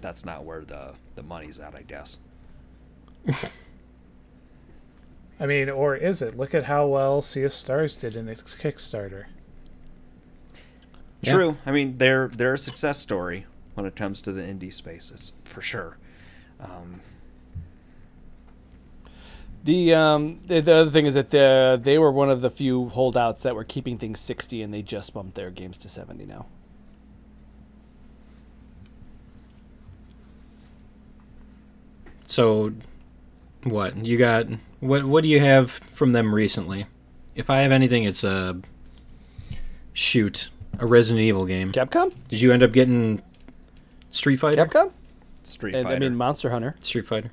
[0.00, 2.18] that's not where the the money's at, I guess.
[5.40, 6.36] I mean, or is it?
[6.36, 9.26] Look at how well Sea of Stars did in its Kickstarter.
[11.24, 11.32] Yeah.
[11.32, 11.58] True.
[11.66, 15.60] I mean, they're they're a success story when it comes to the indie spaces for
[15.62, 15.96] sure.
[16.60, 17.00] Um,
[19.64, 22.88] The um the, the other thing is that the, they were one of the few
[22.90, 26.46] holdouts that were keeping things 60 and they just bumped their games to 70 now.
[32.26, 32.72] So,
[33.64, 34.46] what you got?
[34.80, 36.86] What what do you have from them recently?
[37.34, 38.60] If I have anything, it's a
[39.92, 40.48] shoot
[40.80, 41.72] a Resident Evil game.
[41.72, 42.12] Capcom?
[42.28, 43.22] Did you end up getting
[44.10, 44.64] Street Fighter?
[44.66, 44.92] Capcom?
[45.42, 45.96] Street And, Fighter.
[45.96, 46.76] I mean Monster Hunter.
[46.80, 47.30] Street Fighter.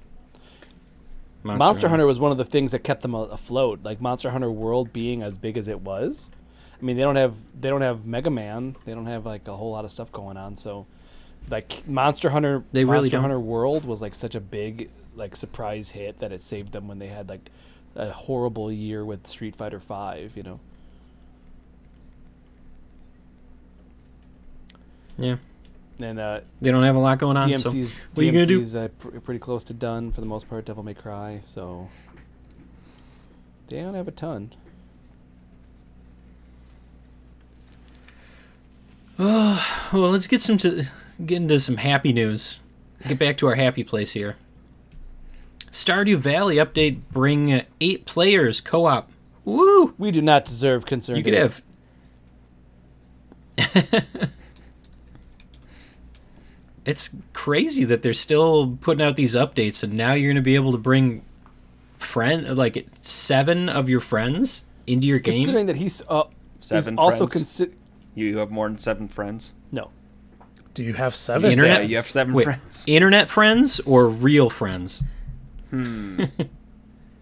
[1.43, 2.05] Monster, Hunter.
[2.05, 3.79] was one of the things that kept them a- afloat.
[3.83, 6.29] Like Monster Hunter World being as big as it was.
[6.79, 8.75] I mean, they don't have they don't have Mega Man.
[8.85, 10.55] They don't have like a whole lot of stuff going on.
[10.57, 10.85] So,
[11.49, 13.21] like Monster Hunter, They really Monster don't.
[13.21, 16.99] Hunter World was like such a big like surprise hit that it saved them when
[16.99, 17.49] they had like
[17.95, 20.37] a horrible year with Street Fighter Five.
[20.37, 20.59] You know.
[25.17, 25.35] Yeah,
[25.99, 27.55] And uh, they don't have a lot going on.
[27.57, 28.77] So DMC's, are you gonna do?
[28.77, 30.65] Uh, pr- pretty close to done for the most part.
[30.65, 31.89] Devil May Cry, so
[33.67, 34.53] they don't have a ton.
[39.19, 40.85] Oh, well, let's get some to
[41.25, 42.59] get into some happy news.
[43.07, 44.37] Get back to our happy place here.
[45.71, 49.09] Stardew Valley update bring uh, eight players co-op.
[49.45, 49.93] Woo!
[49.97, 51.15] We do not deserve concern.
[51.15, 51.61] You could have.
[56.91, 60.55] it's crazy that they're still putting out these updates, and now you're going to be
[60.55, 61.23] able to bring
[61.97, 65.39] friend like seven of your friends into your game.
[65.43, 66.23] Considering that he's uh,
[66.59, 67.59] Seven he's also friends?
[67.59, 67.73] consi-
[68.15, 69.53] you have more than seven friends.
[69.71, 69.89] no.
[70.73, 71.51] Do you have seven?
[71.51, 72.85] Internet- Yeah, you have seven Wait, friends.
[72.87, 75.03] internet friends or real friends?
[75.69, 76.23] Hmm.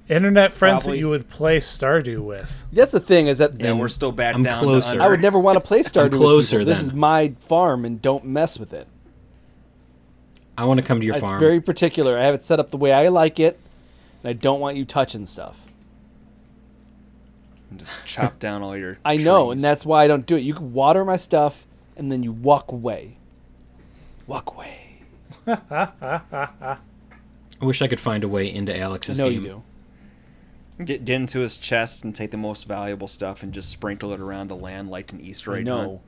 [0.08, 0.97] Internet friends Probably.
[0.97, 2.63] that you would play Stardew with.
[2.71, 4.63] That's the thing is that Yeah, we're still back I'm down.
[4.63, 4.99] closer.
[5.01, 6.12] I would never want to play Stardew.
[6.12, 6.65] with closer people.
[6.73, 6.86] This then.
[6.89, 8.88] is my farm, and don't mess with it.
[10.60, 11.36] I want to come to your it's farm.
[11.36, 12.17] It's very particular.
[12.17, 13.58] I have it set up the way I like it,
[14.22, 15.58] and I don't want you touching stuff.
[17.69, 18.98] and just chop down all your.
[19.06, 20.41] I know, and that's why I don't do it.
[20.41, 23.15] You can water my stuff, and then you walk away.
[24.28, 25.04] Walk away.
[25.48, 26.78] I
[27.62, 29.43] wish I could find a way into Alex's know game.
[29.45, 29.63] you
[30.78, 30.84] do.
[30.84, 34.19] get, get into his chest and take the most valuable stuff and just sprinkle it
[34.19, 35.69] around the land like an Easter egg.
[35.69, 36.02] hunt.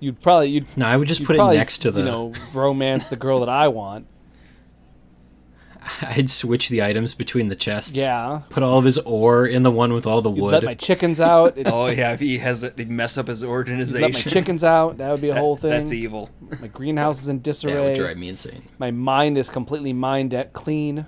[0.00, 0.06] No.
[0.06, 2.00] You'd probably you'd No, I would just put it probably, next to the.
[2.00, 4.06] you know romance the girl that I want.
[6.02, 7.92] I'd switch the items between the chests.
[7.92, 8.42] Yeah.
[8.50, 10.52] Put all of his ore in the one with all the You'd wood.
[10.52, 11.56] let my chickens out.
[11.58, 14.02] It, Oh yeah, if he has it, he'd mess up his organization.
[14.02, 14.98] let my chickens out.
[14.98, 15.70] That would be a That- whole thing.
[15.70, 16.30] That's evil.
[16.60, 17.72] My greenhouse is in disarray.
[17.74, 18.68] that would drive me insane.
[18.78, 21.06] My mind is completely mind at clean.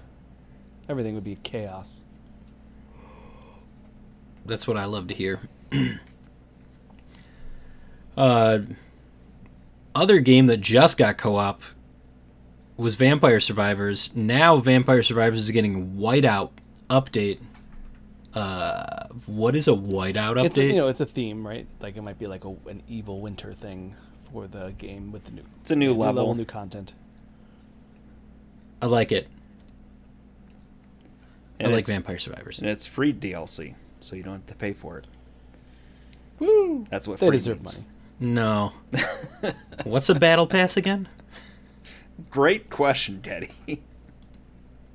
[0.88, 2.03] Everything would be chaos.
[4.46, 5.40] That's what I love to hear.
[8.16, 8.60] uh,
[9.94, 11.62] other game that just got co-op
[12.76, 14.10] was Vampire Survivors.
[14.14, 16.50] Now Vampire Survivors is getting whiteout
[16.88, 17.38] update.
[18.32, 20.44] Uh, what is a whiteout update?
[20.46, 21.66] It's a, you know it's a theme, right?
[21.80, 23.94] Like it might be like a, an evil winter thing
[24.32, 26.34] for the game with the new It's a new level.
[26.34, 26.92] new content.
[28.80, 29.28] I like it.
[31.62, 32.58] I like Vampire Survivors.
[32.60, 35.06] And it's free DLC, so you don't have to pay for it.
[36.38, 36.86] Woo!
[36.88, 37.74] That's what They free deserve means.
[37.76, 37.86] money.
[38.20, 38.72] No.
[39.85, 41.09] What's a battle pass again?
[42.30, 43.83] Great question, Teddy.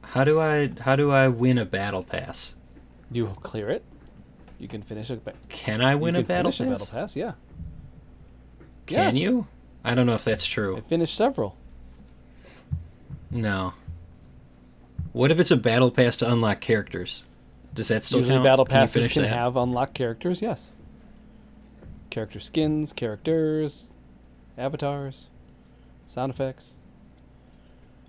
[0.02, 2.56] How do I how do I win a battle pass?
[3.12, 3.84] You clear it.
[4.60, 5.16] You can finish a.
[5.18, 6.82] ba- Can I win you a can battle finish pass?
[6.82, 7.16] a battle pass.
[7.16, 7.32] Yeah,
[8.86, 9.18] Can Yes.
[9.18, 9.48] you?
[9.84, 10.78] I don't know if that's true.
[10.78, 11.58] I finished several.
[13.32, 13.74] No.
[15.12, 17.24] What if it's a battle pass to unlock characters?
[17.74, 18.44] Does that still Usually, count?
[18.46, 20.42] battle Can you passes finish can have unlocked characters.
[20.42, 20.70] Yes.
[22.16, 23.90] Character skins, characters,
[24.58, 25.30] avatars,
[26.06, 26.76] sound effects.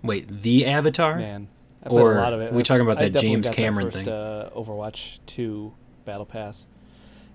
[0.01, 1.17] Wait, the Avatar?
[1.17, 1.49] Man,
[1.83, 2.53] I Or a lot of it.
[2.53, 4.07] we talking about I that definitely James Cameron first, thing?
[4.07, 5.73] Uh, Overwatch Two
[6.05, 6.67] battle pass,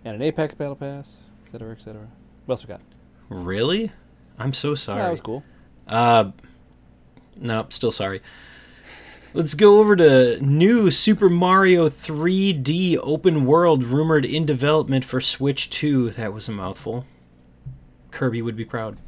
[0.03, 2.09] and an Apex battle pass, et cetera, et cetera.
[2.47, 2.81] What else we got?
[3.29, 3.93] Really?
[4.39, 5.03] I'm so sorry.
[5.03, 5.45] that was cool.
[5.87, 6.31] Uh,
[7.37, 8.23] nope, still sorry.
[9.35, 15.71] Let's go over to new Super Mario 3D open world rumored in development for Switch
[15.71, 16.11] 2.
[16.11, 17.07] That was a mouthful.
[18.11, 18.99] Kirby would be proud.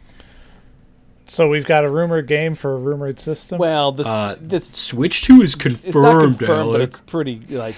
[1.26, 3.58] So we've got a rumored game for a rumored system.
[3.58, 7.74] Well, this Uh, this Switch 2 is it's not confirmed, confirmed, but it's pretty like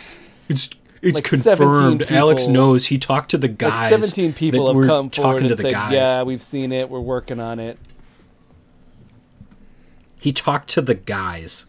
[0.49, 0.70] It's
[1.03, 2.03] it's like 17 confirmed.
[2.12, 2.86] Alex knows.
[2.86, 3.90] He talked to the like guys.
[3.90, 5.92] 17 people that have were come forward talking and to the said, guys.
[5.92, 6.88] "Yeah, we've seen it.
[6.90, 7.78] We're working on it."
[10.18, 11.66] He talked to the guys.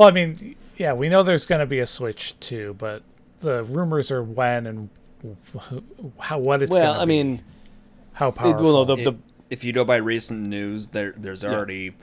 [0.00, 3.02] Well, I mean, yeah, we know there's going to be a Switch too, but
[3.40, 4.88] the rumors are when and
[6.18, 6.70] how what it's.
[6.70, 7.42] well, gonna I be, mean,
[8.14, 8.64] how it, powerful.
[8.64, 9.16] well, no, the, If, the
[9.50, 11.94] if you go by recent news, there there's already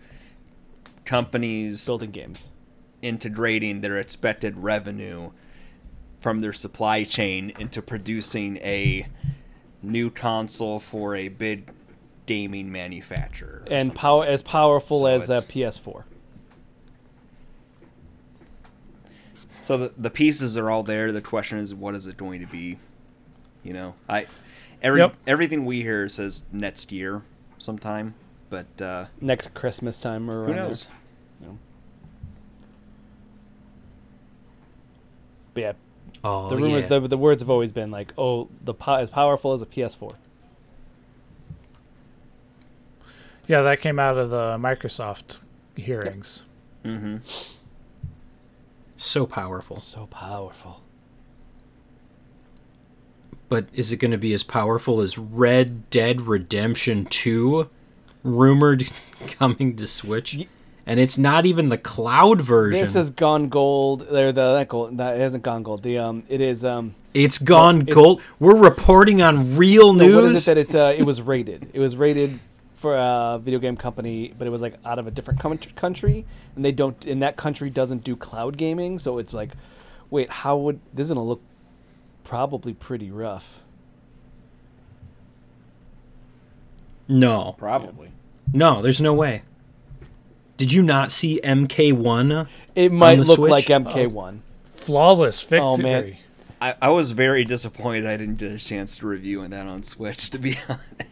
[1.05, 2.49] companies building games.
[3.01, 5.31] integrating their expected revenue
[6.19, 9.07] from their supply chain into producing a
[9.81, 11.71] new console for a big
[12.25, 13.63] gaming manufacturer.
[13.71, 16.03] and power as powerful So as a PS4.
[19.67, 21.11] So the the pieces are all there.
[21.11, 22.79] The question is, what is it going to be?
[23.65, 24.25] You know, I
[24.81, 25.15] every Yep.
[25.27, 27.23] everything we hear says next year
[27.57, 28.13] sometime,
[28.49, 30.63] but uh, Next Christmas time or who around there.
[30.67, 30.87] knows?
[35.53, 35.73] But yeah,
[36.23, 36.99] Oh, the rumors, yeah.
[36.99, 40.15] the, the words have always been like, "Oh, the po- as powerful as a PS4."
[43.47, 45.39] yeah, that came out of the Microsoft
[45.75, 46.43] hearings.
[46.85, 47.17] Mm-hmm.
[48.97, 49.77] So powerful.
[49.77, 50.81] So powerful.
[53.49, 57.69] But is it going to be as powerful as Red Dead Redemption 2
[58.23, 58.91] rumored
[59.27, 60.47] coming to Switch?
[60.85, 62.79] And it's not even the cloud version.
[62.79, 64.07] This has gone gold.
[64.09, 64.97] There, the that gold.
[64.97, 65.83] That hasn't gone gold.
[65.83, 66.95] The um, it is um.
[67.13, 68.21] it's gone it's- gold.
[68.39, 70.15] We're reporting on real no, news.
[70.15, 71.69] what is it that it's uh, it was rated?
[71.73, 72.39] It was rated
[72.77, 76.25] for a video game company, but it was like out of a different com- country,
[76.55, 77.05] and they don't.
[77.05, 79.51] in that country doesn't do cloud gaming, so it's like,
[80.09, 81.41] wait, how would this is gonna look?
[82.23, 83.59] Probably pretty rough.
[87.07, 87.55] no.
[87.57, 88.11] Probably.
[88.53, 89.43] No, there's no way.
[90.57, 92.47] Did you not see MK1?
[92.75, 93.51] It might the look Switch?
[93.51, 94.39] like MK1.
[94.69, 95.59] Flawless victory.
[95.61, 96.17] Oh, man.
[96.59, 100.29] I, I was very disappointed I didn't get a chance to review that on Switch.
[100.31, 101.06] To be honest,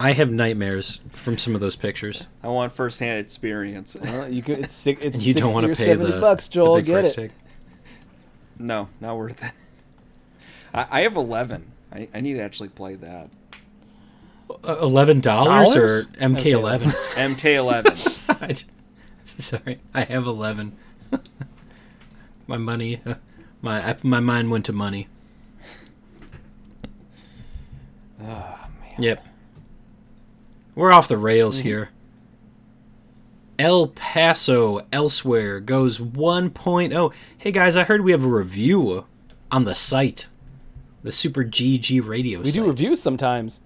[0.00, 2.26] I have nightmares from some of those pictures.
[2.42, 3.96] I want firsthand experience.
[4.00, 4.98] Well, you could, it's sick.
[5.00, 6.76] It's And you don't want to pay seventy the, bucks, the Joel.
[6.76, 7.14] big Get price it.
[7.16, 7.32] tag.
[8.58, 9.52] no, not worth it.
[10.74, 11.72] I, I have eleven.
[11.92, 13.30] I, I need to actually play that.
[14.64, 16.82] Uh, Eleven dollars or MK11?
[17.16, 18.64] MK11.
[19.24, 20.76] Sorry, I have eleven.
[22.46, 23.14] my money, uh,
[23.60, 25.08] my my mind went to money.
[28.22, 28.94] oh man.
[28.98, 29.24] Yep.
[30.78, 31.90] We're off the rails here.
[33.58, 37.12] El Paso elsewhere goes 1.0.
[37.36, 39.04] Hey guys, I heard we have a review
[39.50, 40.28] on the site,
[41.02, 42.54] the Super GG Radio We site.
[42.54, 43.60] do reviews sometimes.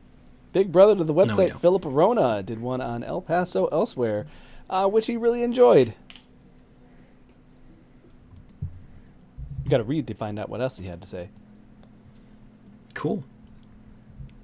[0.55, 1.61] Big brother to the website, don't.
[1.61, 4.25] Philip Arona, did one on El Paso elsewhere,
[4.71, 5.93] uh, which he really enjoyed.
[9.65, 11.29] You got to read to find out what else he had to say.
[12.95, 13.23] Cool.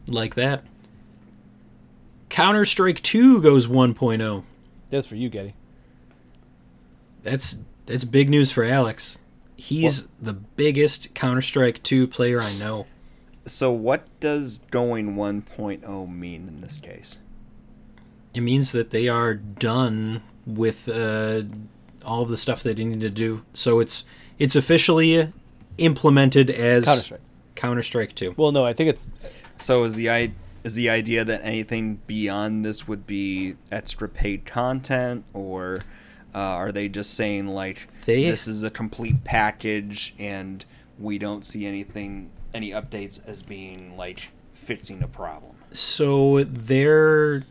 [0.06, 0.64] Like that.
[2.28, 4.44] Counter Strike 2 goes 1.0.
[4.90, 5.54] That's for you, Getty.
[7.22, 9.18] That's that's big news for Alex.
[9.56, 12.86] He's the biggest Counter Strike 2 player I know.
[13.46, 17.18] So what does going 1.0 mean in this case?
[18.34, 21.42] It means that they are done with uh,
[22.04, 23.42] all of the stuff they need to do.
[23.52, 24.04] So it's
[24.38, 25.32] it's officially
[25.78, 27.20] implemented as Counter Strike.
[27.54, 28.34] Counter Strike 2.
[28.36, 29.08] Well, no, I think it's
[29.56, 30.32] So is the i
[30.64, 35.78] is the idea that anything beyond this would be extra paid content, or
[36.34, 40.64] uh, are they just saying like They- this is a complete package and
[40.98, 45.54] we don't see anything any updates as being like fixing a problem?
[45.70, 47.44] So there,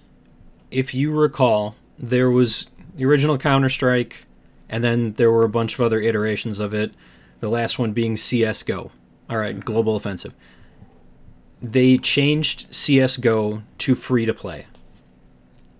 [0.71, 4.25] if you recall, there was the original Counter Strike,
[4.69, 6.91] and then there were a bunch of other iterations of it.
[7.39, 8.91] The last one being CS:GO.
[9.29, 10.33] All right, Global Offensive.
[11.61, 14.67] They changed CS:GO to free to play,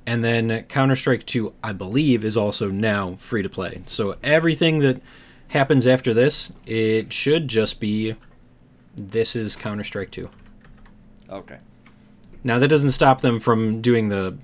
[0.06, 3.82] and then Counter Strike 2, I believe, is also now free to play.
[3.86, 5.02] So everything that
[5.50, 8.16] happens after this, it should just be
[8.96, 10.30] this is Counter Strike 2.
[11.30, 11.58] Okay.
[12.44, 14.38] Now that doesn't stop them from doing the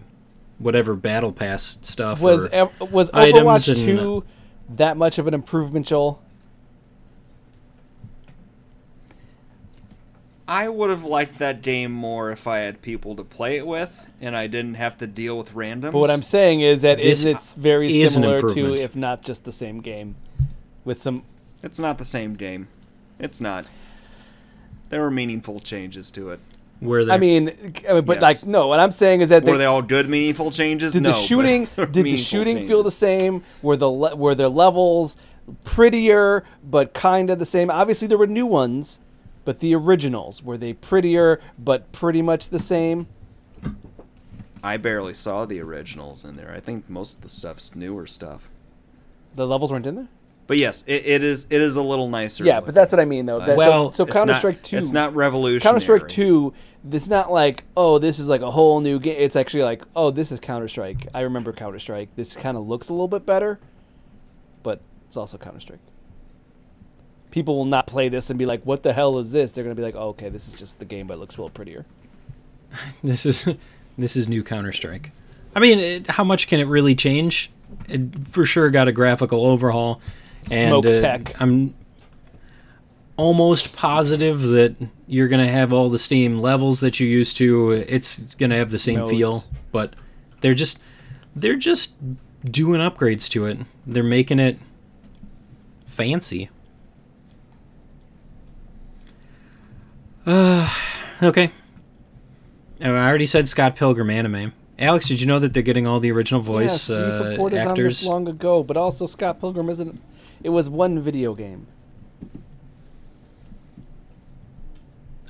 [0.60, 2.20] whatever battle pass stuff.
[2.22, 4.24] was or- ev- was items Overwatch and- two
[4.70, 6.22] that much of an improvement, Joel?
[10.48, 14.08] I would have liked that game more if I had people to play it with
[14.20, 15.94] and I didn't have to deal with randoms.
[15.94, 19.46] But what I'm saying is that is it's very is similar to, if not just
[19.46, 20.16] the same game,
[20.84, 21.24] with some.
[21.62, 22.68] It's not the same game.
[23.20, 23.70] It's not.
[24.90, 26.40] There were meaningful changes to it.
[26.82, 27.50] Where there, I mean,
[27.90, 28.22] I mean, but Yes.
[28.22, 28.68] like, no.
[28.68, 30.92] What I'm saying is that Were they, they all good, meaningful changes?
[30.92, 31.12] did no.
[31.12, 33.44] the shooting did the meaningful shooting feel the same?
[33.62, 35.16] Were the le- were their levels
[35.64, 37.72] prettier but kind of the same?
[37.72, 39.00] Obviously, there were new ones,
[39.46, 43.08] but the originals were they prettier but pretty much the same?
[44.64, 46.52] I barely saw the originals in there.
[46.52, 48.50] I think most of the stuff's newer stuff.
[49.34, 50.08] The levels weren't in there.
[50.46, 51.48] But yes, it, it is.
[51.50, 52.44] It is a little nicer.
[52.44, 52.66] Yeah, looking.
[52.68, 53.40] but that's what I mean, though.
[53.40, 54.78] Uh, that's, well, so It's Counter Strike Two.
[54.78, 55.62] It's not revolutionary.
[55.62, 56.54] Counter Strike Two.
[56.92, 59.16] It's not like oh, this is like a whole new game.
[59.18, 61.08] It's actually like oh, this is Counter Strike.
[61.14, 62.10] I remember Counter Strike.
[62.16, 63.60] This kind of looks a little bit better,
[64.64, 65.80] but it's also Counter Strike.
[67.34, 69.74] People will not play this and be like, "What the hell is this?" They're gonna
[69.74, 71.84] be like, oh, "Okay, this is just the game, but it looks a little prettier."
[73.04, 73.50] this is
[73.98, 75.10] this is new Counter Strike.
[75.56, 77.52] I mean, it, how much can it really change?
[77.90, 80.00] It for sure got a graphical overhaul.
[80.52, 81.42] And, Smoke uh, tech.
[81.42, 81.74] I'm
[83.18, 84.76] almost positive that
[85.08, 87.72] you're gonna have all the Steam levels that you used to.
[87.72, 89.12] It's gonna have the same Nodes.
[89.12, 89.96] feel, but
[90.42, 90.78] they're just
[91.36, 91.96] they're just
[92.46, 93.58] doing upgrades to it.
[93.88, 94.60] They're making it
[95.88, 96.52] fancy.
[100.26, 100.70] Uh,
[101.22, 101.52] okay.
[102.82, 104.54] Oh, I already said Scott Pilgrim anime.
[104.80, 107.68] Alex, did you know that they're getting all the original voice yes, uh, reported on
[107.70, 108.00] actors?
[108.00, 110.02] this long ago, but also Scott Pilgrim isn't.
[110.44, 111.68] It was one video game.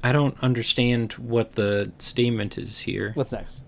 [0.03, 3.11] I don't understand what the statement is here.
[3.13, 3.61] What's next?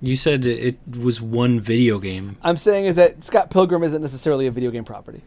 [0.00, 2.36] You said it was one video game.
[2.42, 5.22] I'm saying is that Scott Pilgrim isn't necessarily a video game property.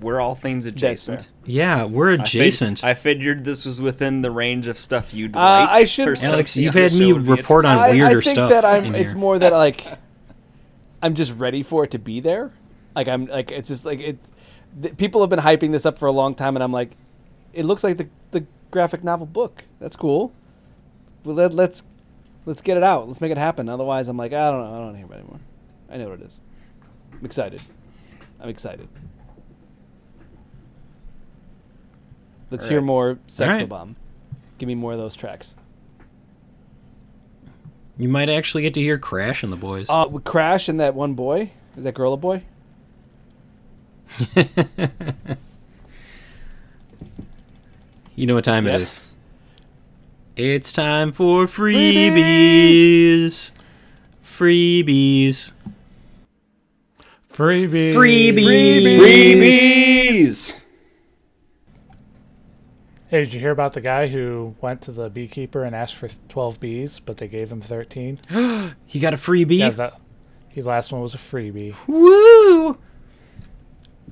[0.00, 1.28] We're all things adjacent.
[1.44, 2.82] Yeah, we're I fig- adjacent.
[2.84, 5.68] I figured this was within the range of stuff you'd Uh, like.
[5.68, 8.02] I should- Alex, you've had me show would be report on interesting.
[8.02, 8.94] I, I think stuff that I'm.
[8.94, 9.20] It's here.
[9.20, 9.84] more that like
[11.02, 12.52] I'm just ready for it to be there.
[12.94, 14.18] Like I'm like it's just like it.
[14.80, 16.92] th- people have been hyping this up for a long time, and I'm like,
[17.52, 19.64] it looks like the the graphic novel book.
[19.80, 20.32] That's cool.
[21.24, 21.82] Well, let, let's
[22.46, 23.06] let's get it out.
[23.06, 23.68] Let's make it happen.
[23.68, 24.66] Otherwise, I'm like, I don't know.
[24.66, 25.40] I don't want to hear about it anymore.
[25.90, 26.40] I know what it is.
[27.12, 27.60] I'm excited.
[28.40, 28.88] I'm excited.
[32.50, 32.86] Let's hear Alright.
[32.86, 33.68] more Sex Alright.
[33.68, 33.96] Bomb.
[34.58, 35.54] Give me more of those tracks.
[37.96, 39.88] You might actually get to hear Crash and the boys.
[39.90, 41.50] Uh, Crash and that one boy.
[41.76, 42.42] Is that girl a boy?
[48.16, 48.80] you know what time it Yes.
[48.80, 49.06] is.
[50.36, 53.52] It's time for freebies.
[54.24, 55.52] Freebies.
[57.32, 57.94] Freebies.
[57.94, 57.94] Freebies.
[57.94, 58.98] Freebies.
[59.00, 60.59] Freebies.
[63.10, 66.08] Hey, did you hear about the guy who went to the beekeeper and asked for
[66.28, 68.20] 12 bees, but they gave him 13?
[68.86, 69.58] He got a freebie.
[69.58, 70.00] Yeah, that
[70.54, 71.74] the last one was a freebie.
[71.88, 72.78] Woo!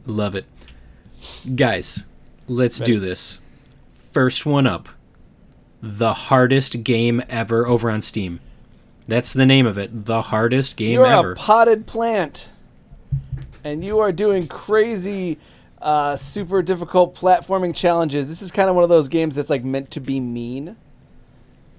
[0.05, 0.46] Love it.
[1.55, 2.07] Guys,
[2.49, 3.40] let's do this.
[4.12, 4.88] First one up.
[5.80, 8.40] The hardest game ever over on Steam.
[9.07, 10.07] That's the name of it.
[10.07, 11.32] The hardest game You're ever.
[11.32, 12.49] a potted plant,
[13.62, 15.38] and you are doing crazy,
[15.81, 18.29] uh, super difficult platforming challenges.
[18.29, 20.76] This is kind of one of those games that's like meant to be mean.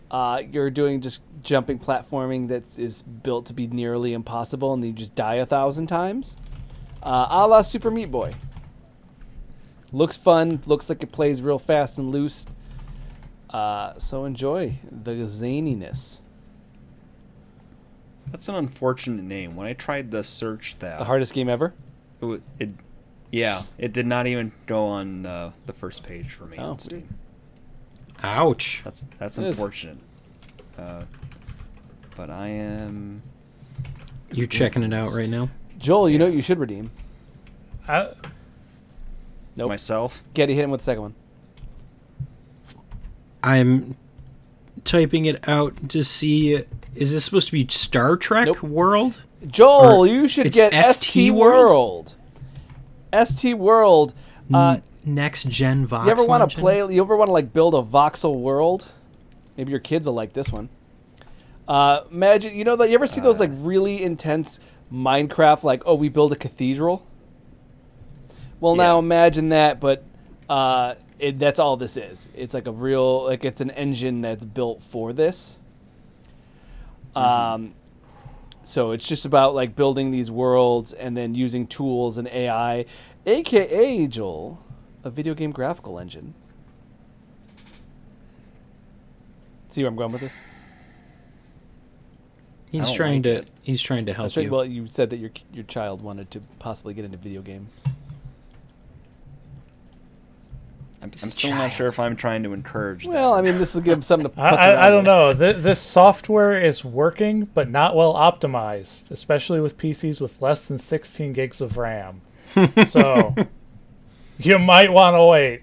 [0.10, 4.90] Uh, you're doing just jumping platforming that is built to be nearly impossible, and then
[4.90, 6.36] you just die a thousand times.
[7.04, 8.34] Uh, a la Super Meat Boy.
[9.92, 10.62] Looks fun.
[10.66, 12.46] Looks like it plays real fast and loose.
[13.50, 16.20] Uh, so enjoy the zaniness.
[18.32, 19.56] That's an unfortunate name.
[19.56, 21.74] When I tried to search that, The hardest game ever.
[22.22, 22.70] it, it
[23.32, 26.58] yeah, it did not even go on uh, the first page for me.
[26.60, 26.78] Oh.
[28.22, 28.82] Ouch.
[28.84, 29.58] That's that's It is.
[29.60, 29.98] unfortunate.
[30.78, 31.04] Uh,
[32.16, 33.22] but I am
[34.32, 35.50] You checking it out right now?
[35.78, 36.92] Joel, you know what you should redeem.
[37.88, 38.10] I,
[39.56, 39.70] Nope.
[39.70, 40.22] myself.
[40.34, 41.16] Getty hit him with the second one.
[43.44, 43.96] I'm
[44.84, 46.64] typing it out to see
[46.96, 48.64] is this supposed to be Star Trek Nope.
[48.64, 49.22] World?
[49.48, 51.70] Joel, Or you should get ST ST World?
[51.70, 52.16] World.
[53.14, 54.14] ST World.
[54.54, 56.06] Uh, Next gen Vox.
[56.06, 56.78] you ever want to play?
[56.78, 58.92] You ever want to like build a voxel world?
[59.58, 60.70] Maybe your kids will like this one.
[61.68, 64.60] Uh, imagine you know that you ever see those like really intense
[64.92, 67.06] Minecraft like oh we build a cathedral.
[68.60, 70.04] Well, now imagine that, but
[70.50, 72.28] uh, it, that's all this is.
[72.36, 75.58] It's like a real like it's an engine that's built for this.
[77.16, 77.74] Um,
[78.70, 82.86] so it's just about like building these worlds and then using tools and AI,
[83.26, 84.64] aka Joel,
[85.04, 86.36] a video game graphical engine.
[89.70, 90.38] See where I'm going with this?
[92.72, 93.36] He's trying like to.
[93.38, 93.48] it.
[93.64, 94.46] He's trying to help That's right.
[94.46, 94.52] you.
[94.52, 97.72] Well, you said that your your child wanted to possibly get into video games.
[101.02, 103.40] I'm, I'm still not sure if I'm trying to encourage Well, that.
[103.40, 104.40] I mean, this will give him something to.
[104.42, 105.06] I, I, around I don't with.
[105.06, 105.34] know.
[105.54, 110.78] Th- this software is working, but not well optimized, especially with PCs with less than
[110.78, 112.22] 16 gigs of RAM.
[112.88, 113.34] so
[114.38, 115.62] you might want to wait.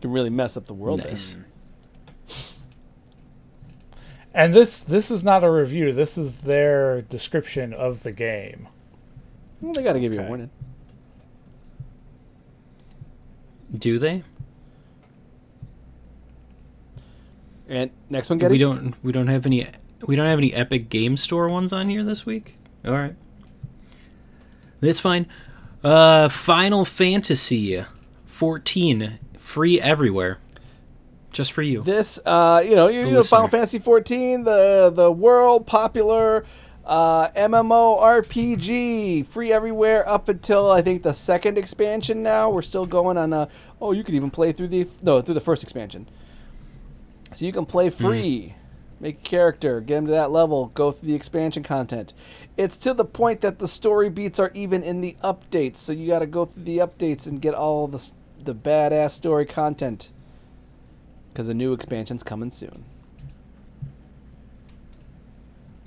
[0.00, 1.00] Can really mess up the world.
[1.00, 1.08] there.
[1.08, 1.36] nice.
[4.32, 5.92] And this this is not a review.
[5.92, 8.68] This is their description of the game.
[9.60, 10.50] Well, they got to give you a warning.
[13.74, 14.22] Do they?
[17.68, 18.94] And next one, get We don't.
[19.02, 19.66] We don't have any.
[20.06, 22.56] We don't have any Epic Game Store ones on here this week.
[22.84, 23.16] All right,
[24.80, 25.26] that's fine.
[25.82, 27.84] Uh, Final Fantasy,
[28.24, 30.38] fourteen, free everywhere,
[31.32, 31.82] just for you.
[31.82, 33.48] This, uh, you know, you, you know, Final.
[33.48, 36.44] Fantasy 14, the the world popular
[36.86, 42.22] uh, MMO RPG, free everywhere up until I think the second expansion.
[42.22, 43.32] Now we're still going on.
[43.32, 43.48] Uh,
[43.80, 46.08] oh, you could even play through the no through the first expansion.
[47.32, 48.54] So you can play free,
[49.00, 52.14] make a character, get him to that level, go through the expansion content.
[52.56, 55.78] It's to the point that the story beats are even in the updates.
[55.78, 58.10] So you got to go through the updates and get all the
[58.42, 60.10] the badass story content
[61.32, 62.84] because the new expansion's coming soon.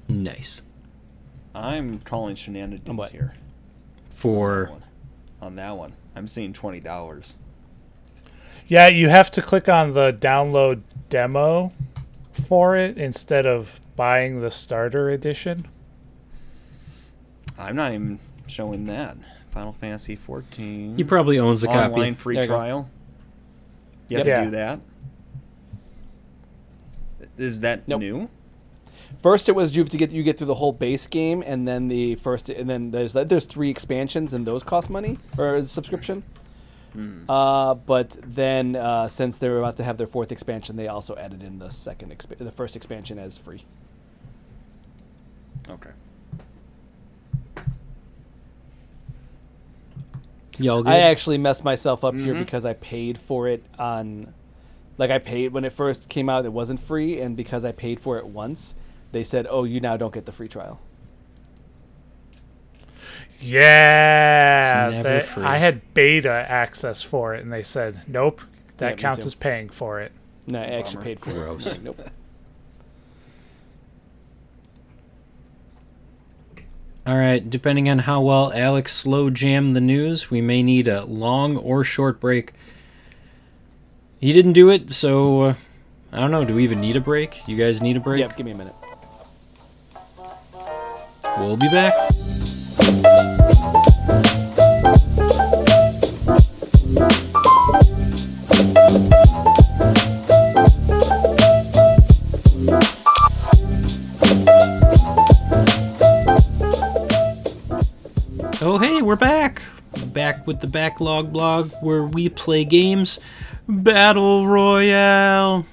[0.09, 0.61] Nice
[1.60, 3.12] I'm calling shenanigans what?
[3.12, 3.34] here.
[4.10, 4.84] for One.
[5.41, 7.36] On that one, I'm seeing twenty dollars.
[8.68, 11.72] Yeah, you have to click on the download demo
[12.32, 15.68] for it instead of buying the starter edition.
[17.57, 19.18] I'm not even showing that.
[19.51, 20.95] Final Fantasy 14.
[20.97, 22.14] he probably owns a online copy.
[22.14, 22.89] free There you trial.
[24.07, 24.36] You have Yep.
[24.38, 24.45] to Yeah.
[24.45, 24.80] do that.
[27.38, 27.99] Is that Nope.
[28.01, 28.30] new?
[29.22, 31.68] First, it was you have to get you get through the whole base game, and
[31.68, 35.72] then the first, and then there's there's three expansions, and those cost money or is
[35.72, 36.24] subscription.
[37.30, 41.43] Uh, but then uh, since they're about to have their fourth expansion, they also added
[41.43, 43.64] in the second, exp- the first expansion as free.
[45.70, 45.91] Okay.
[50.57, 50.89] Y'all good?
[50.91, 52.39] I actually messed myself up here Mhm.
[52.39, 54.34] because I paid for it on,
[54.97, 56.43] like I paid when it first came out.
[56.43, 58.76] It wasn't free, and because I paid for it once,
[59.12, 60.80] they said, "Oh, you now don't get the free trial."
[63.41, 65.43] Yeah, It's never they- free.
[65.43, 68.41] I had beta access for it, and they said nope,
[68.78, 70.12] that Yeah, counts as paying for it.
[70.47, 71.03] No, I actually Bummer.
[71.05, 71.66] paid for Gross.
[71.68, 71.70] it.
[71.76, 72.10] Like, nope.
[77.07, 81.05] All right, depending on how well Alex slow jammed the news, we may need a
[81.05, 82.53] long or short break.
[84.20, 85.53] He didn't do it, so uh,
[86.12, 86.43] I don't know.
[86.45, 87.47] Do we even need a break?
[87.47, 88.20] You guys need a break?
[88.20, 88.76] Yep, give me a minute.
[91.39, 91.93] We'll be back.
[108.61, 109.61] Oh, hey, we're back.
[110.07, 113.19] Back with the Backlog blog where we play games.
[113.67, 115.65] Battle Royale.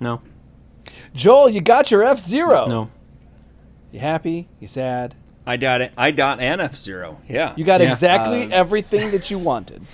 [0.00, 0.22] No,
[1.14, 2.66] Joel, you got your F Zero.
[2.66, 2.90] no.
[3.92, 4.48] You happy?
[4.60, 5.14] You sad?
[5.46, 5.92] I got it.
[5.96, 7.20] I got an F zero.
[7.28, 7.54] Yeah.
[7.56, 7.88] You got Yeah.
[7.88, 9.82] exactly Um, everything that you wanted.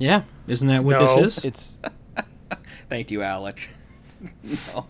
[0.00, 1.44] Yeah, isn't that what this is?
[1.44, 1.80] It's
[2.88, 3.66] Thank you, Alex.
[4.44, 4.86] no,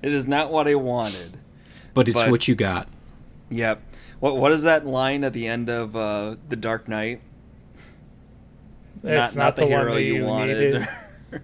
[0.00, 1.36] it is not what I wanted.
[1.92, 2.88] But it's but- what you got.
[3.50, 3.82] Yep.
[4.20, 7.20] What What is that line at the end of uh, the Dark Knight?
[9.04, 10.58] It's not, the, one that you, wanted.
[10.74, 10.88] needed,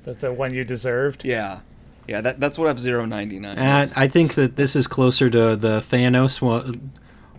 [0.04, 1.24] but the one you deserved.
[1.26, 1.60] yeah.
[2.06, 2.20] Yeah.
[2.20, 3.58] That That's what F zero ninety nine.
[3.58, 6.40] And I think that this is closer to the Thanos.
[6.40, 6.76] What,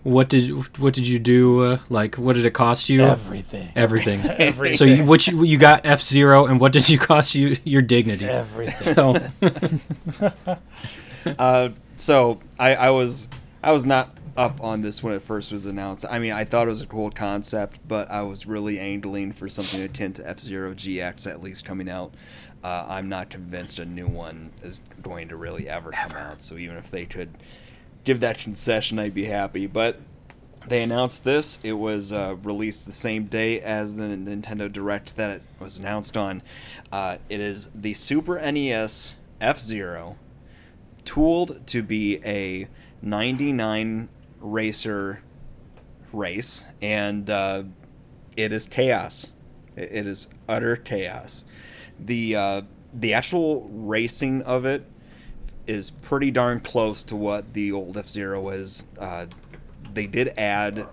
[0.02, 1.62] what did what did you do?
[1.62, 3.02] Uh, like, what did it cost you?
[3.02, 3.70] everything.
[3.74, 4.20] Everything.
[4.20, 4.76] Everything.
[4.78, 7.56] so you, what you you got F zero, and what did you cost you?
[7.64, 8.26] Your dignity.
[8.26, 8.94] Everything.
[8.94, 9.16] So
[11.38, 13.28] Uh, so I, I was
[13.62, 16.04] I was not up on this when it first was announced.
[16.08, 19.48] I mean, I thought it was a cool concept, but I was really angling for
[19.48, 22.14] something akin to F Zero GX at least coming out.
[22.64, 26.42] Uh, I'm not convinced a new one is going to really ever come out.
[26.42, 27.30] So even if they could
[28.04, 29.66] give that concession, I'd be happy.
[29.66, 30.00] But
[30.66, 31.60] they announced this.
[31.62, 36.16] It was uh, released the same day as the Nintendo Direct that it was announced
[36.16, 36.42] on.
[36.90, 40.16] Uh, it is the Super NES F Zero
[41.04, 42.66] tooled to be a
[43.00, 44.08] 99
[44.40, 45.22] racer
[46.12, 47.62] race and uh,
[48.36, 49.30] it is chaos.
[49.76, 51.44] It, it is utter chaos.
[51.98, 54.84] The uh, the actual racing of it
[55.66, 58.84] is pretty darn close to what the old F Zero is.
[58.98, 59.26] Uh,
[59.92, 60.86] they did add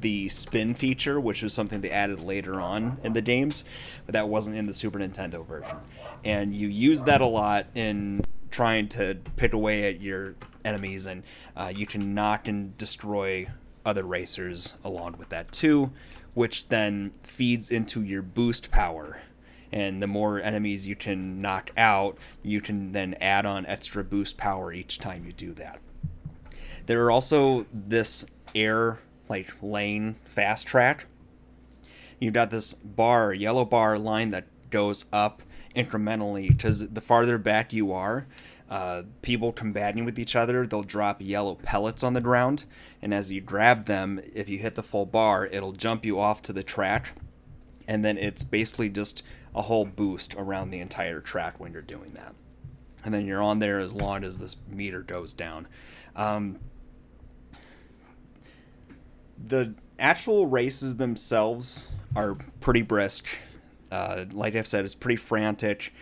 [0.00, 3.64] the spin feature, which was something they added later on in the games,
[4.06, 5.76] but that wasn't in the Super Nintendo version.
[6.24, 11.22] And you use that a lot in trying to pick away at your enemies, and
[11.56, 13.48] uh, you can knock and destroy
[13.84, 15.90] other racers along with that too,
[16.34, 19.22] which then feeds into your boost power.
[19.72, 24.38] And the more enemies you can knock out, you can then add on extra boost
[24.38, 25.78] power each time you do that.
[26.86, 28.98] There are also this air
[29.28, 31.06] like lane fast track.
[32.18, 35.42] You've got this bar, yellow bar line that goes up
[35.76, 38.26] incrementally because the farther back you are,
[38.70, 42.64] uh, people combating with each other, they'll drop yellow pellets on the ground,
[43.00, 46.42] and as you grab them, if you hit the full bar, it'll jump you off
[46.42, 47.12] to the track,
[47.86, 49.22] and then it's basically just
[49.58, 52.32] a whole boost around the entire track when you're doing that.
[53.04, 55.66] And then you're on there as long as this meter goes down.
[56.14, 56.60] Um,
[59.36, 63.26] the actual races themselves are pretty brisk.
[63.90, 65.92] Uh, like I've said, it's pretty frantic.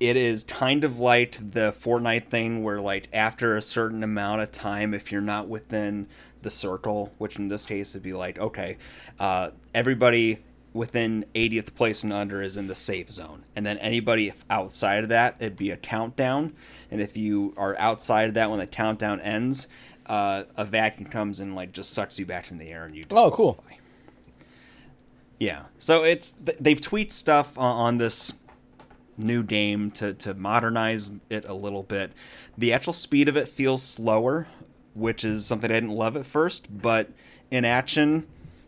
[0.00, 4.50] It is kind of like the Fortnite thing where, like, after a certain amount of
[4.50, 6.08] time, if you're not within
[6.40, 8.78] the circle, which in this case would be like, okay,
[9.18, 10.38] uh, everybody
[10.74, 13.44] within 80th place and under is in the safe zone.
[13.54, 16.52] And then anybody outside of that, it'd be a countdown.
[16.90, 19.68] And if you are outside of that when the countdown ends,
[20.06, 23.04] uh, a vacuum comes and like just sucks you back in the air and you
[23.12, 23.64] Oh, cool.
[25.38, 25.66] Yeah.
[25.78, 28.34] So it's they've tweaked stuff on, on this
[29.16, 32.12] new game to to modernize it a little bit.
[32.58, 34.48] The actual speed of it feels slower,
[34.92, 37.10] which is something I didn't love at first, but
[37.50, 38.26] in action,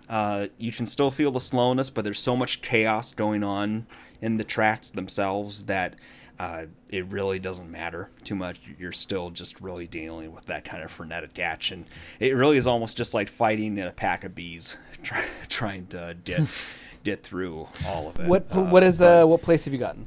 [0.09, 3.87] uh, you can still feel the slowness, but there's so much chaos going on
[4.21, 5.95] in the tracks themselves that
[6.39, 8.61] uh, it really doesn't matter too much.
[8.79, 11.87] You're still just really dealing with that kind of frenetic action.
[12.21, 16.17] It really is almost just like fighting in a pack of bees, try, trying to
[16.25, 16.43] get
[17.05, 18.27] get through all of it.
[18.27, 20.07] What Uh, what is but the what place have you gotten?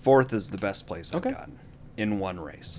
[0.00, 1.58] fourth is the best place I've gotten
[1.96, 2.78] in one race.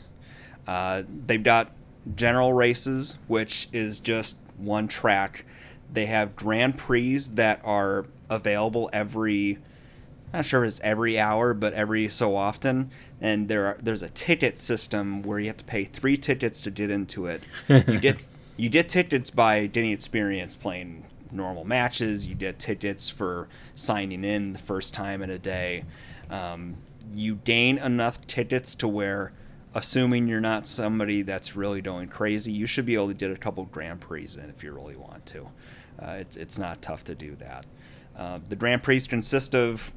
[0.65, 1.71] Uh, they've got
[2.15, 5.45] general races, which is just one track.
[5.91, 9.59] They have Grand Prix that are available every
[10.33, 12.91] not sure if it's every hour, but every so often.
[13.21, 16.71] And there are there's a ticket system where you have to pay three tickets to
[16.71, 17.43] get into it.
[17.69, 18.17] you get
[18.57, 22.27] you get tickets by getting experience playing normal matches.
[22.27, 25.85] You get tickets for signing in the first time in a day.
[26.29, 26.77] Um,
[27.13, 29.31] you gain enough tickets to where,
[29.73, 33.35] assuming you're not somebody that's really going crazy, you should be able to get a
[33.35, 35.49] couple Grand Prix in if you really want to.
[36.01, 37.65] Uh, it's it's not tough to do that.
[38.15, 39.91] Uh, the Grand Prix consist of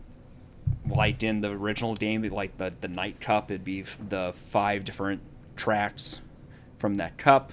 [0.88, 5.20] like in the original game, like the the Night Cup, it'd be the five different
[5.56, 6.20] tracks
[6.78, 7.52] from that cup.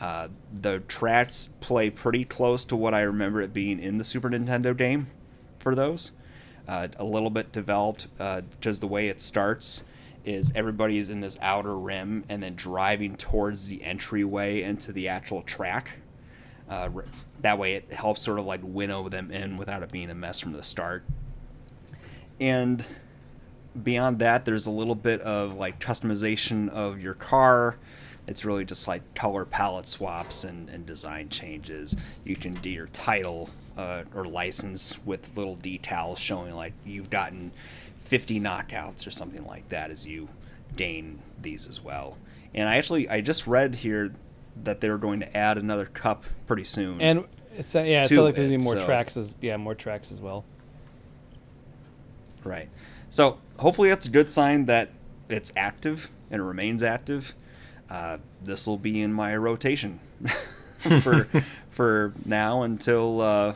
[0.00, 0.28] Uh,
[0.60, 4.76] the tracks play pretty close to what I remember it being in the Super Nintendo
[4.76, 5.06] game
[5.58, 6.10] for those.
[6.66, 9.84] Uh, a little bit developed, uh, just the way it starts
[10.24, 15.08] is everybody is in this outer rim and then driving towards the entryway into the
[15.08, 15.92] actual track.
[16.68, 16.88] Uh,
[17.40, 20.40] that way, it helps sort of like winnow them in without it being a mess
[20.40, 21.04] from the start.
[22.40, 22.84] And
[23.82, 27.76] beyond that there's a little bit of like customization of your car.
[28.26, 31.94] It's really just like color palette swaps and, and design changes.
[32.24, 37.52] You can do your title uh, or license with little details showing like you've gotten
[38.14, 40.28] 50 knockouts or something like that as you
[40.76, 42.16] gain these as well
[42.54, 44.14] and i actually i just read here
[44.62, 47.24] that they're going to add another cup pretty soon And
[47.56, 49.74] it's, uh, yeah, it sounds like there's gonna be more so- tracks as yeah, more
[49.74, 50.44] tracks as well.
[52.44, 52.68] Right.
[53.10, 54.90] So hopefully that's a good sign that
[55.28, 57.34] it's active and it remains active.
[57.90, 59.98] Uh, this will be in my rotation
[61.02, 61.28] for
[61.70, 63.54] for now until uh,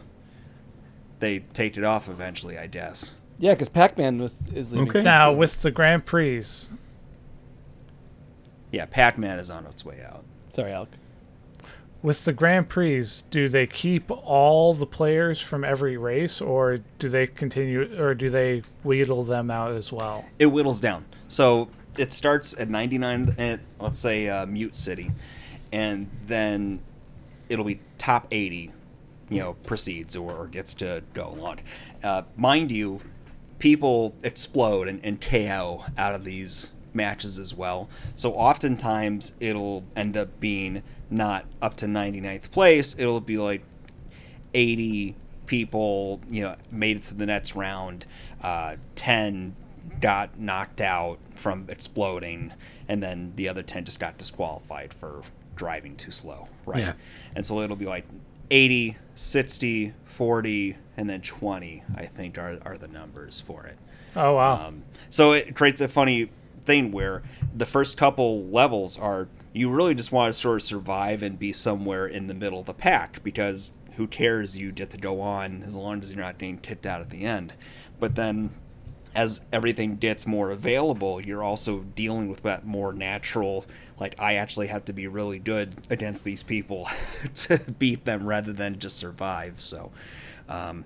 [1.21, 3.15] they take it off eventually, I guess.
[3.39, 4.89] Yeah, because Pac-Man was is leaving.
[4.89, 5.03] Okay.
[5.03, 6.43] Now with the Grand Prix,
[8.73, 10.25] Yeah, Pac-Man is on its way out.
[10.49, 10.91] sorry, Alec.
[12.03, 17.09] with the Grand Prix, do they keep all the players from every race, or do
[17.09, 20.25] they continue, or do they wheedle them out as well?
[20.39, 21.05] It whittles down.
[21.29, 25.13] So it starts at 99 at let's say uh, Mute City,
[25.73, 26.81] and then
[27.49, 28.73] it'll be top 80.
[29.31, 31.61] You know, proceeds or, or gets to go on.
[32.03, 33.01] Uh, mind you,
[33.59, 37.89] people explode and, and KO out of these matches as well.
[38.15, 42.95] So oftentimes it'll end up being not up to 99th place.
[42.99, 43.63] It'll be like
[44.55, 45.15] 80
[45.47, 48.07] people, you know, made it to the next round.
[48.43, 49.57] Uh, 10
[50.01, 52.53] got knocked out from exploding,
[52.87, 55.23] and then the other 10 just got disqualified for
[55.57, 56.81] driving too slow, right?
[56.81, 56.93] Yeah.
[57.35, 58.07] And so it'll be like
[58.51, 63.79] 80, 60, 40, and then 20, I think, are, are the numbers for it.
[64.17, 64.67] Oh wow.
[64.67, 66.31] Um, so it creates a funny
[66.65, 67.23] thing where
[67.55, 71.53] the first couple levels are you really just want to sort of survive and be
[71.53, 75.63] somewhere in the middle of the pack because who cares you get to go on
[75.63, 77.55] as long as you're not getting kicked out at the end.
[78.01, 78.51] But then
[79.15, 83.65] as everything gets more available, you're also dealing with that more natural
[84.01, 86.89] like I actually have to be really good against these people
[87.35, 89.61] to beat them rather than just survive.
[89.61, 89.91] So
[90.49, 90.85] um,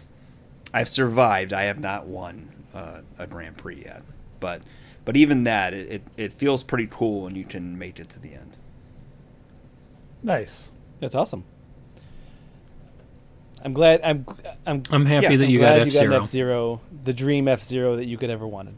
[0.74, 1.52] I've survived.
[1.52, 4.02] I have not won uh, a Grand Prix yet,
[4.40, 4.62] but
[5.04, 8.20] but even that, it, it, it feels pretty cool when you can make it to
[8.20, 8.56] the end.
[10.22, 10.70] nice.
[11.00, 11.44] That's awesome.
[13.64, 14.00] I'm glad.
[14.02, 14.26] I'm.
[14.66, 14.82] I'm.
[14.90, 16.14] I'm happy Yeah, that I'm you glad got F you got an Zero.
[16.14, 18.74] F Zero, the dream F Zero that you could ever wanted.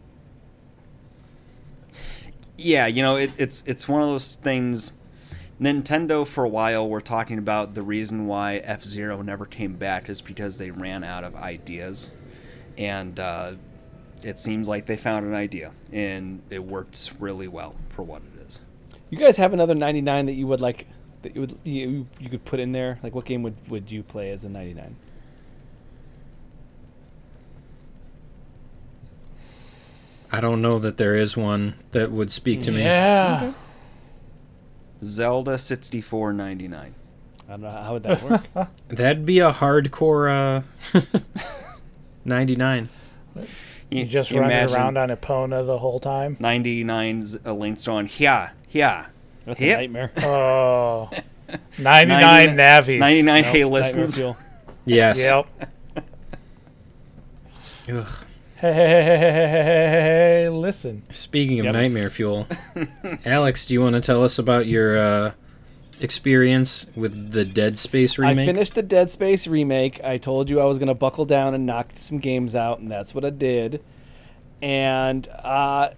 [2.57, 4.93] Yeah, you know, it, it's it's one of those things.
[5.61, 10.09] Nintendo for a while were talking about the reason why F Zero never came back
[10.09, 12.11] is because they ran out of ideas,
[12.77, 13.53] and uh,
[14.25, 18.47] it seems like they found an idea and it works really well for what it
[18.47, 18.61] is.
[19.11, 20.87] You guys have another 99 that you would like
[21.23, 22.99] that you would you, you could put in there.
[23.03, 24.97] Like, what game would would you play as a 99?
[30.33, 32.83] I don't know that there is one that would speak to me.
[32.83, 33.53] Yeah.
[35.05, 36.95] Zelda sixty four ninety nine.
[37.47, 38.69] I don't know how would that work.
[38.89, 40.63] That'd be a hardcore
[40.95, 41.01] uh,
[42.25, 42.89] 99.
[43.91, 46.37] You just running around on Epona the whole time.
[46.41, 49.07] ninety nine a link's on yeah yeah
[49.45, 49.79] That's Yep.
[49.79, 50.13] a nightmare.
[50.23, 51.11] Oh.
[51.79, 52.99] 99 Navis.
[52.99, 54.21] ninety nine Nope, hey listens.
[54.87, 55.19] Yes.
[55.19, 55.47] Yep.
[57.91, 58.07] Ugh.
[58.65, 61.03] Hey, hey, hey, listen.
[61.13, 61.75] Speaking of yep.
[61.75, 62.49] nightmare fuel,
[63.27, 65.33] Alex, do you want to tell us about your uh,
[66.01, 68.39] experience with the Dead Space remake?
[68.39, 70.03] I finished the Dead Space remake.
[70.03, 72.91] I told you I was going to buckle down and knock some games out, and
[72.91, 73.83] that's what I did.
[74.63, 75.91] And uh,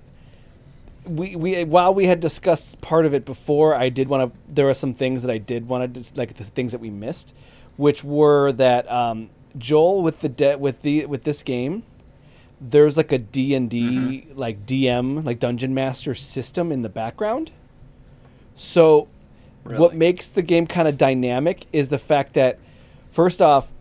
[1.04, 4.52] we, we while we had discussed part of it before, I did want to.
[4.52, 7.32] There were some things that I did want to like the things that we missed,
[7.76, 11.84] which were that um, Joel with the de- with the with this game
[12.60, 17.50] there's like a D and D like DM like dungeon master system in the background.
[18.54, 19.08] So
[19.64, 22.58] what makes the game kind of dynamic is the fact that
[23.10, 23.72] first off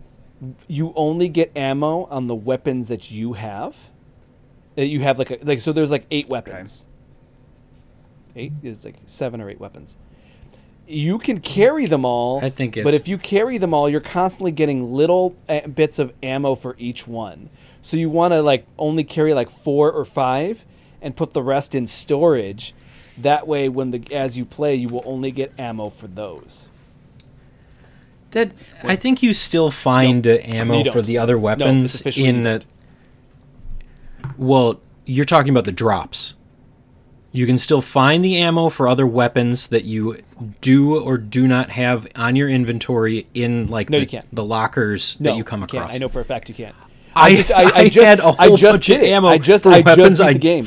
[0.67, 3.77] you only get ammo on the weapons that you have.
[4.75, 6.85] That you have like a, like so there's like eight weapons.
[8.35, 8.51] Eight?
[8.61, 9.95] Is like seven or eight weapons.
[10.87, 14.51] You can carry them all I think but if you carry them all you're constantly
[14.51, 17.49] getting little uh, bits of ammo for each one
[17.85, 20.65] so you want to like only carry like four or five
[21.03, 22.73] and put the rest in storage
[23.15, 26.67] that way when the as you play you will only get ammo for those
[28.31, 28.51] That
[28.83, 32.47] I think you still find uh, ammo for the other weapons officially in.
[32.47, 32.59] Uh,
[34.35, 36.33] well, you're talking about the drops.
[37.31, 40.17] You can still find the ammo for other weapons that you
[40.61, 45.29] do or do not have on your inventory in like No, the, the lockers no
[45.31, 45.83] that you come you can't.
[45.83, 45.95] across.
[45.95, 46.75] i know for a fact you can't
[47.15, 49.81] I, just- I, had a whole I just bunch of ammo I just, for I
[49.81, 50.65] weapons just beat I the game.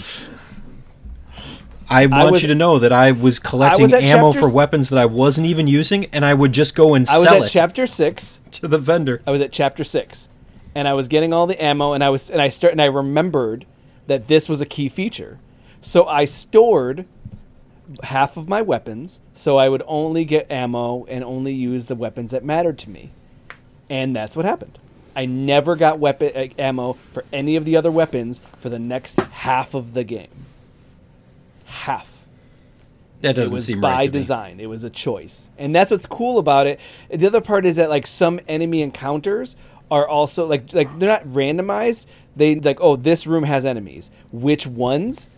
[1.91, 4.99] I want was- you to know that I was collecting was ammo for weapons that
[4.99, 7.19] I wasn't even using, and I would just go and sell it.
[7.19, 8.41] I was sell at it chapter six.
[8.53, 9.23] to the vendor.
[9.27, 10.29] I was at chapter six,
[10.75, 12.87] and I was getting all the ammo, and I was and I start and I
[12.87, 13.67] remembered
[14.07, 15.39] that this was a key feature,
[15.81, 17.07] so I stored
[18.05, 22.31] half of my weapons, so I would only get ammo and only use the weapons
[22.33, 23.11] that mattered to me,
[23.89, 24.79] and that's what happened.
[25.17, 29.19] I never got weapon uh, ammo for any of the other weapons for the next
[29.21, 30.29] half of the game.
[31.65, 32.25] Half
[33.23, 34.19] That doesn't was seem by right to me.
[34.19, 34.61] design.
[34.61, 36.81] It was a choice, and that's what's cool about it.
[37.11, 39.57] The other part is that like some enemy encounters
[39.91, 42.07] are also like like they're not randomized.
[42.37, 44.11] They like oh this room has enemies.
[44.33, 45.31] Which ones?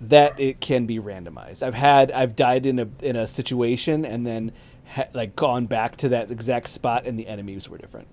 [0.00, 1.62] That it can be randomized.
[1.62, 4.52] I've had I've died in a in a situation and then
[4.88, 8.08] ha- like gone back to that exact spot and the enemies were different.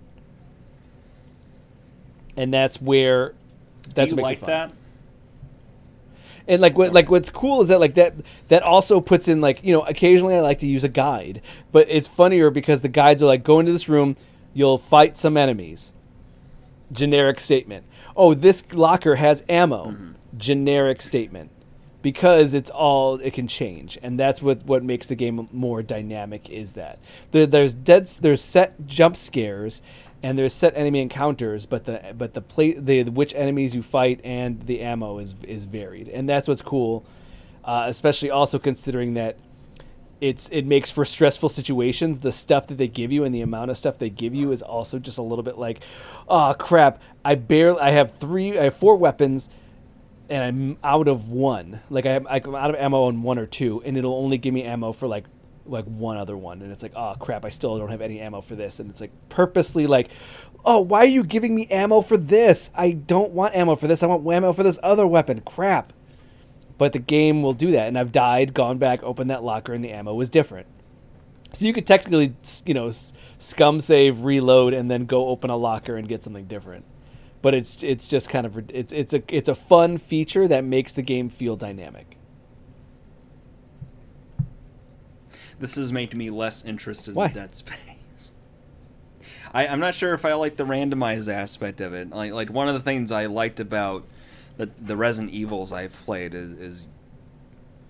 [2.38, 3.34] And that's where
[3.94, 4.72] that's Do you what makes like that?
[6.48, 8.14] and like what like what's cool is that like that
[8.50, 11.88] that also puts in like you know occasionally I like to use a guide, but
[11.90, 14.16] it's funnier because the guides are like go into this room,
[14.54, 15.94] you'll fight some enemies.
[16.92, 17.86] Generic statement.
[18.16, 19.88] Oh, this locker has ammo.
[19.88, 20.12] Mm-hmm.
[20.38, 21.50] Generic statement.
[22.06, 26.52] Because it's all it can change, and that's what what makes the game more dynamic.
[26.52, 27.00] Is that
[27.32, 29.82] there, there's dead there's set jump scares.
[30.24, 34.22] And there's set enemy encounters, but the but the play the which enemies you fight
[34.24, 37.06] and the ammo is is varied, and that's what's cool.
[37.64, 39.38] Uh, especially also considering that
[40.22, 42.20] it's it makes for stressful situations.
[42.20, 44.62] The stuff that they give you and the amount of stuff they give you is
[44.64, 45.82] also just a little bit like,
[46.28, 47.02] oh crap!
[47.24, 49.50] I barely I have three I have four weapons,
[50.30, 51.82] and I'm out of one.
[51.90, 54.54] Like I have, I'm out of ammo on one or two, and it'll only give
[54.54, 55.26] me ammo for like
[55.68, 57.46] like one other one, and it's like oh crap!
[57.46, 60.10] I still don't have any ammo for this, and it's like purposely like.
[60.68, 62.72] Oh, why are you giving me ammo for this?
[62.74, 64.02] I don't want ammo for this.
[64.02, 65.42] I want ammo for this other weapon.
[65.42, 65.94] Crap
[66.78, 67.88] but the game will do that.
[67.88, 70.68] And I've died, gone back, opened that locker, and the ammo was different.
[71.54, 72.92] So you could technically, you know,
[73.40, 76.84] scum save, reload, and then go open a locker and get something different.
[77.46, 80.94] But it's it's just kind of it's it's a it's a fun feature that makes
[80.94, 82.18] the game feel dynamic.
[85.60, 87.28] This has made me less interested Why?
[87.28, 88.34] in Dead Space.
[89.54, 92.10] I, I'm not sure if I like the randomized aspect of it.
[92.10, 94.06] Like like one of the things I liked about
[94.58, 96.88] the the Resident Evils I've played is, is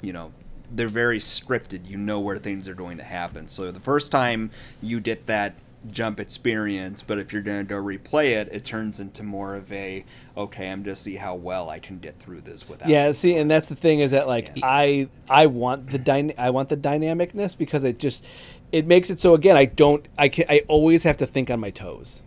[0.02, 0.34] you know
[0.70, 1.88] they're very scripted.
[1.88, 3.48] You know where things are going to happen.
[3.48, 4.52] So the first time
[4.82, 5.56] you get that
[5.92, 9.72] jump experience, but if you're going to go replay it, it turns into more of
[9.72, 10.04] a
[10.38, 10.70] okay.
[10.70, 12.90] I'm just see how well I can get through this without.
[12.90, 14.66] Yeah, see, and that's the thing is that like Yeah.
[14.66, 18.24] I I want the dyna- I want the dynamicness because it just
[18.72, 21.60] it makes it so again I don't I can I always have to think on
[21.60, 22.22] my toes.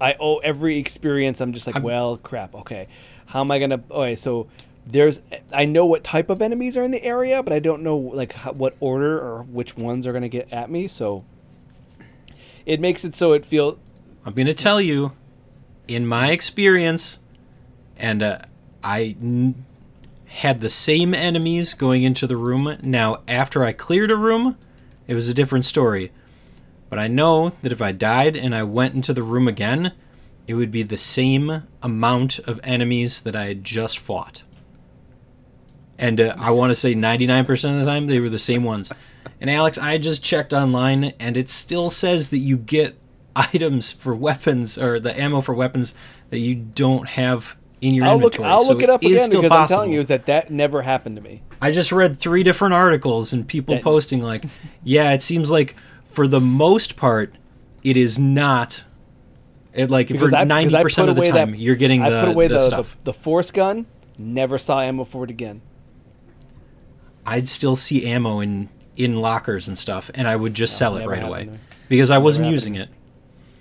[0.00, 1.40] I owe every experience.
[1.40, 2.54] I'm just like, I'm- well, crap.
[2.54, 2.88] Okay,
[3.26, 3.82] how am I gonna?
[3.90, 4.46] Okay, so
[4.86, 5.20] there's
[5.52, 8.32] I know what type of enemies are in the area, but I don't know like
[8.32, 10.88] how, what order or which ones are gonna get at me.
[10.88, 11.24] So
[12.68, 13.78] it makes it so it feel
[14.24, 15.12] I'm going to tell you,
[15.88, 17.18] in my experience,
[17.96, 18.40] and uh,
[18.84, 19.64] I n-
[20.26, 22.76] had the same enemies going into the room.
[22.82, 24.58] Now, after I cleared a room,
[25.06, 26.12] it was a different story.
[26.90, 29.92] But I know that if I died and I went into the room again,
[30.46, 34.44] it would be the same amount of enemies that I had just fought.
[35.98, 38.92] And uh, I want to say 99% of the time they were the same ones.
[39.40, 42.96] And Alex, I just checked online and it still says that you get
[43.36, 45.94] items for weapons or the ammo for weapons
[46.30, 48.48] that you don't have in your I'll look inventory.
[48.48, 50.82] I'll So look it up is again because I'm telling you is that that never
[50.82, 51.42] happened to me.
[51.60, 54.44] I just read three different articles and people That- posting like,
[54.84, 55.76] yeah, it seems like
[56.06, 57.34] for the most part,
[57.84, 58.84] it is not.
[59.72, 62.46] It like Because for ninety percent of the time, that- you're getting I put away
[62.48, 62.96] the the, the, stuff.
[63.04, 63.86] the force gun.
[64.16, 65.60] Never saw ammo for it again.
[67.28, 71.06] I'd still see ammo in in lockers and stuff, and I would just sell it
[71.06, 71.58] right away to
[71.88, 72.88] because I wasn't happened using to it.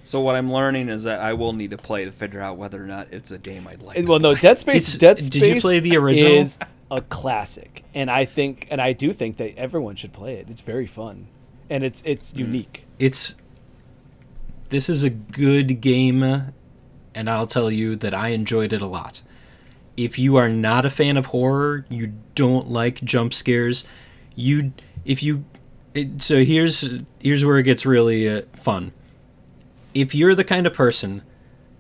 [0.03, 2.81] So what I'm learning is that I will need to play to figure out whether
[2.81, 3.97] or not it's a game I'd like.
[3.97, 4.41] to Well, no, play.
[4.41, 4.95] Dead Space.
[4.95, 6.31] It's- Dead did you play the original?
[6.31, 6.57] Is
[6.89, 10.47] a classic, and I think, and I do think that everyone should play it.
[10.49, 11.27] It's very fun,
[11.69, 12.37] and it's it's Mm.
[12.39, 12.85] unique.
[12.99, 13.35] It's
[14.69, 19.21] this is a good game, and I'll tell you that I enjoyed it a lot.
[19.97, 23.83] If you are not a fan of horror, you don't like jump scares,
[24.35, 24.71] you
[25.05, 25.43] if you
[25.95, 26.87] it, so here's
[27.19, 28.91] here's where it gets really uh, fun.
[29.95, 31.23] If you're the kind of person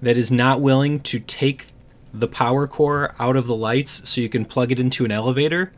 [0.01, 1.67] that is not willing to take
[2.13, 5.71] the power core out of the lights so you can plug it into an elevator,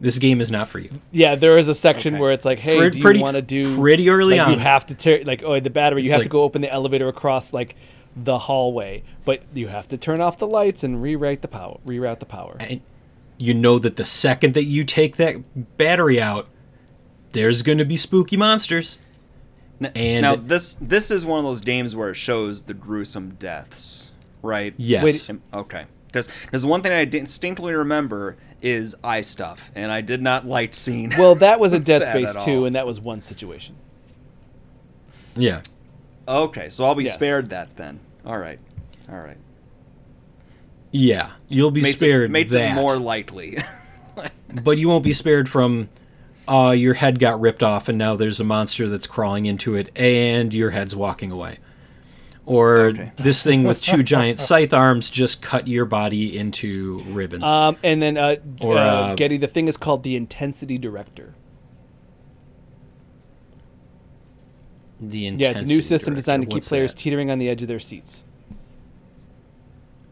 [0.00, 0.90] this game is not for you.
[1.10, 2.20] Yeah, there is a section Okay.
[2.20, 4.52] where it's like, hey, Pre- do pretty- you want to do pretty early like, on.
[4.52, 6.04] You have to tear like oh the battery.
[6.04, 7.74] You have like- to go open the elevator across like
[8.16, 11.78] the hallway, but you have to turn off the lights and reroute the power.
[11.86, 12.56] Reroute the power.
[12.60, 12.80] and
[13.38, 16.48] you know that the second that you take that battery out,
[17.32, 18.98] there's going to be spooky monsters.
[19.80, 23.36] N- and- now this this is one of those games where it shows the gruesome
[23.38, 24.12] deaths,
[24.42, 24.72] right?
[24.78, 25.28] Yes.
[25.28, 25.84] Wait, Okay.
[26.06, 30.74] Because there's one thing I distinctly remember is eye stuff, and I did not like
[30.74, 31.12] seeing.
[31.18, 33.76] Well, that was a Dead Space at too, and that was one situation.
[35.34, 35.60] yeah.
[36.26, 37.14] okay, so I'll be Yes.
[37.14, 38.00] spared that then.
[38.26, 38.58] All right,
[39.08, 39.38] all right.
[40.90, 41.30] Yeah.
[41.48, 42.72] You'll be Makes spared it, makes that.
[42.72, 43.58] it more likely.
[44.62, 45.88] but you won't be spared from
[46.48, 49.90] uh, your head got ripped off and now there's a monster that's crawling into it
[49.96, 51.58] and your head's walking away.
[52.46, 53.12] Or Okay.
[53.18, 57.44] this thing with two giant scythe arms just cut your body into ribbons.
[57.44, 61.34] Um, and then uh, Or, uh, uh, Getty, the thing is called the Intensity Director.
[65.00, 66.22] The Yeah, it's a new system director.
[66.22, 67.00] designed to keep players that?
[67.00, 68.24] teetering on the edge of their seats.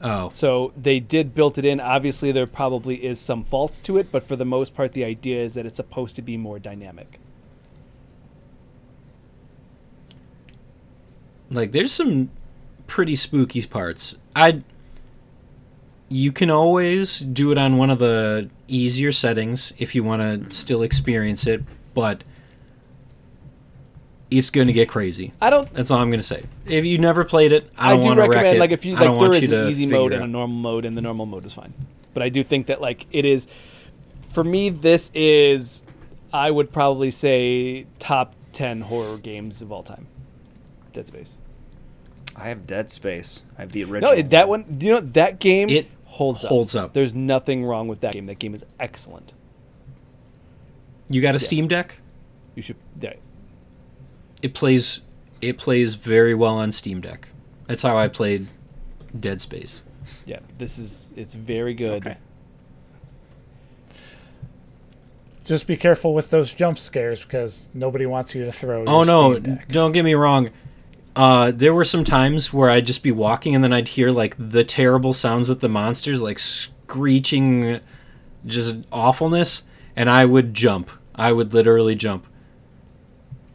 [0.03, 1.81] Oh, So they did built it in.
[1.81, 5.41] Obviously, there probably is some faults to it, but for the most part, the idea
[5.43, 7.19] is that it's supposed to be more dynamic.
[11.51, 12.31] like there's some
[12.87, 14.17] pretty spooky parts.
[14.35, 14.63] I
[16.09, 20.55] you can always do it on one of the easier settings if you want to
[20.55, 21.63] still experience it,
[21.95, 22.25] but
[24.39, 25.33] it's going to get crazy.
[25.41, 25.73] I don't.
[25.73, 26.45] That's all I'm going to say.
[26.67, 28.61] If you never played it, I I, don't do want to wreck recommend it.
[28.61, 30.57] like if you like don't there want is you an easy mode and a normal
[30.57, 31.73] mode, and the normal mode is fine.
[32.13, 33.47] But I do think that like it is,
[34.29, 35.83] for me, this is,
[36.33, 40.07] I would probably say top ten horror games of all time.
[40.93, 41.39] Dead Space.
[42.37, 43.43] I have Dead Space.
[43.59, 44.15] I have the original.
[44.17, 44.63] No, that one.
[44.65, 45.69] Do You know that game.
[45.69, 46.87] It holds holds up.
[46.87, 46.93] up.
[46.93, 48.27] There's nothing wrong with that game.
[48.27, 49.33] That game is excellent.
[51.09, 51.45] You got a Yes.
[51.47, 52.01] Steam Deck?
[52.55, 52.77] You should.
[53.01, 53.15] Yeah.
[54.43, 55.03] It plays
[55.41, 57.29] it plays very well on Steam Deck.
[57.67, 58.47] That's how I played
[59.19, 59.83] Dead Space.
[60.27, 60.41] Yeah.
[60.59, 61.11] This is.
[61.17, 62.07] It's very good.
[62.07, 62.17] Okay.
[65.45, 68.85] Just be careful with those jump scares because nobody wants you to throw.
[68.87, 69.69] Oh no, Steam Deck.
[69.69, 70.51] don't get me wrong.
[71.15, 74.35] Uh, there were some times where I'd just be walking and then I'd hear like
[74.39, 77.81] the terrible sounds of the monsters, like screeching,
[78.47, 79.65] just awfulness,
[79.95, 80.91] and I would jump.
[81.15, 82.27] I would literally jump.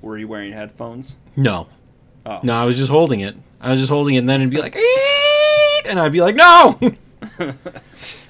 [0.02, 1.18] Were you wearing headphones?
[1.36, 1.68] No,
[2.26, 2.39] Oh.
[2.43, 3.36] no, I was just holding it.
[3.62, 6.36] I was just holding it, and then it'd be like, "Eeeeet," and I'd be like,
[6.36, 6.80] no.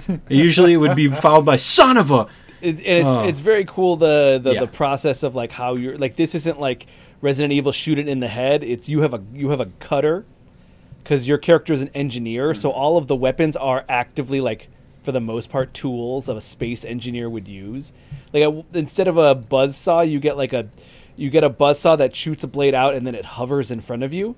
[0.29, 2.27] Usually, it would be followed by "son of a."
[2.61, 3.23] it, and it's Oh.
[3.23, 4.59] it's very cool the the, Yeah.
[4.61, 6.87] the process of like how you're like this isn't like
[7.21, 8.63] Resident Evil shoot it in the head.
[8.63, 10.25] It's you have a you have a cutter
[11.03, 12.59] because your character is an engineer, hmm.
[12.59, 14.67] so all of the weapons are actively like
[15.03, 17.93] for the most part tools of a space engineer would use.
[18.33, 20.67] Like a, instead of a buzz saw, you get like a
[21.19, 23.81] you get a buzz saw that shoots a blade out and then it hovers in
[23.81, 24.35] front of you.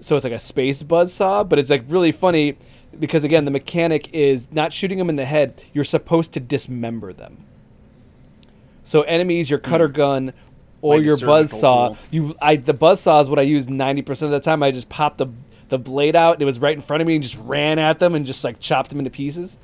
[0.00, 2.56] So it's like a space buzz saw, but it's like really funny
[2.98, 5.64] because again the mechanic is not shooting them in the head.
[5.72, 7.44] You're supposed to dismember them.
[8.84, 9.94] So enemies, your cutter hmm.
[9.94, 10.32] gun
[10.80, 11.98] or Like your buzz saw, tool.
[12.12, 14.62] you I the buzz saw is what I use ninety percent of the time.
[14.62, 15.28] I just popped the
[15.68, 18.14] the blade out it was right in front of me and just ran at them
[18.14, 19.58] and just like chopped them into pieces.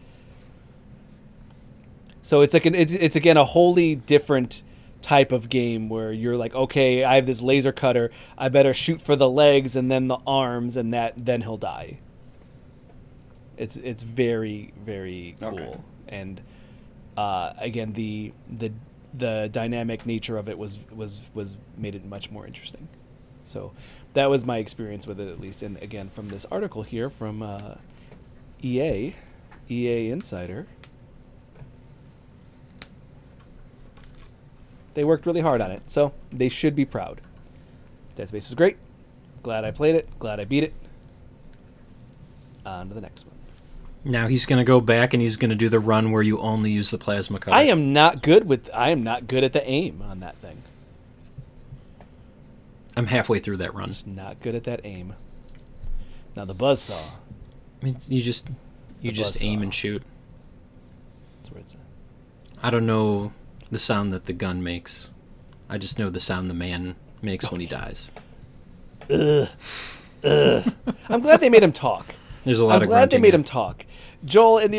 [2.22, 4.64] So it's like an, it's it's again a wholly different
[5.02, 9.00] type of game where you're like, okay, I have this laser cutter, I better shoot
[9.00, 11.98] for the legs and then the arms, and that then he'll die.
[13.56, 15.78] It's it's very very cool, Okay.
[16.08, 16.40] and
[17.16, 18.72] uh, again the the
[19.14, 22.88] the dynamic nature of it was was was made it much more interesting.
[23.44, 23.72] So
[24.14, 27.42] that was my experience with it at least, and again from this article here from
[27.42, 27.74] uh,
[28.62, 29.14] EA,
[29.70, 30.66] EA Insider.
[34.94, 37.20] They worked really hard on it, so they should be proud.
[38.16, 38.76] Dead Space was great.
[39.42, 40.08] Glad I played it.
[40.18, 40.74] Glad I beat it.
[42.66, 43.34] On to the next one.
[44.04, 46.90] Now he's gonna go back and he's gonna do the run where you only use
[46.90, 47.56] the plasma cutter.
[47.56, 48.68] I am not good with.
[48.74, 50.62] I am not good at the aim on that thing.
[52.96, 53.88] I'm halfway through that run.
[53.88, 55.14] Just not good at that aim.
[56.36, 57.00] Now the buzzsaw.
[57.80, 58.48] I mean, you just
[59.00, 59.62] you The just aim buzzsaw.
[59.64, 60.02] and shoot.
[61.38, 61.80] That's where it's at.
[62.62, 63.32] I don't know
[63.72, 65.10] the sound that the gun makes.
[65.68, 68.10] I just know the sound the man makes when he dies.
[69.10, 69.48] Ugh.
[70.22, 70.72] Ugh.
[71.08, 72.14] I'm glad they made him talk.
[72.44, 73.84] There's a lot I'm of glad they made him talk.
[74.24, 74.78] Joel in the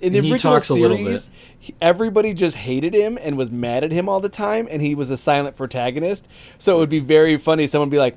[0.00, 3.50] in the He original talks a little series, he- everybody just hated him and was
[3.50, 6.28] mad at him all the time, and he was a silent protagonist.
[6.58, 7.66] So it would be very funny.
[7.66, 8.16] Someone would be like,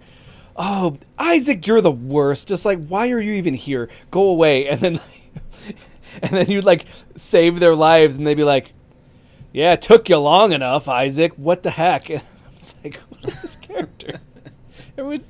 [0.56, 2.48] "Oh, Isaac, you're the worst.
[2.48, 3.90] Just like, why are you even here?
[4.12, 5.00] Go away." And then,
[6.22, 6.86] and then you'd like
[7.16, 8.74] save their lives, and they'd be like,
[9.54, 11.34] "Yeah, it took you long enough, Isaac.
[11.36, 14.14] What the heck?" And I was like, "What is this character?"
[14.98, 15.30] Everyone's-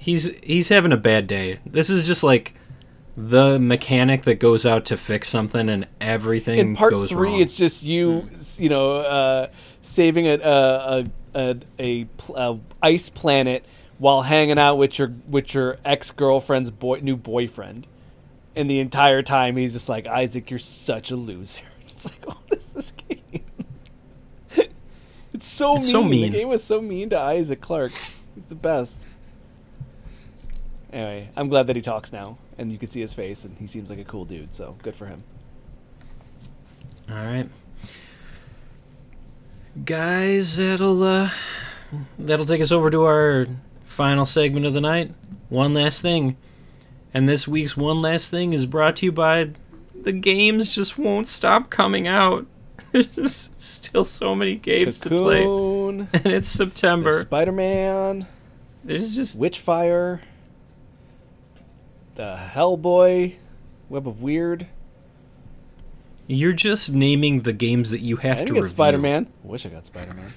[0.00, 1.58] He's he's having a bad day.
[1.66, 2.54] This is just like
[3.16, 7.40] the mechanic that goes out to fix something and everything in part goes three, wrong.
[7.40, 8.28] it's just you,
[8.58, 9.48] you know, uh,
[9.82, 11.04] saving a a,
[11.34, 13.64] a, a, pl- a ice planet
[13.98, 17.86] while hanging out with your with your ex girlfriend's boy new boyfriend,
[18.54, 21.62] and the entire time he's just like Isaac, you're such a loser.
[21.90, 23.17] It's like, what is this game?
[25.38, 25.92] It's so It's mean.
[25.92, 26.32] so mean.
[26.32, 27.92] The game was so mean to Isaac Clarke.
[28.34, 29.04] He's the best.
[30.92, 33.68] Anyway, I'm glad that he talks now, and you can see his face, and he
[33.68, 34.52] seems like a cool dude.
[34.52, 35.22] So good for him.
[37.08, 37.48] All right,
[39.84, 40.56] guys.
[40.56, 41.30] That'll uh,
[42.18, 43.46] that'll take us over to our
[43.84, 45.14] final segment of the night.
[45.50, 46.36] One last thing,
[47.14, 49.50] and this week's one last thing is brought to you by
[49.94, 52.44] the games just won't stop coming out.
[52.92, 57.20] There's just still so many games to play, and it's September.
[57.20, 58.26] Spider Man,
[58.82, 60.20] There's just Witchfire,
[62.14, 63.34] the Hellboy,
[63.88, 64.66] Web of Wyrd.
[66.26, 68.70] you're just naming the games that you I have didn't to get review.
[68.70, 69.26] Spider Man.
[69.44, 70.32] I wish I got Spider Man.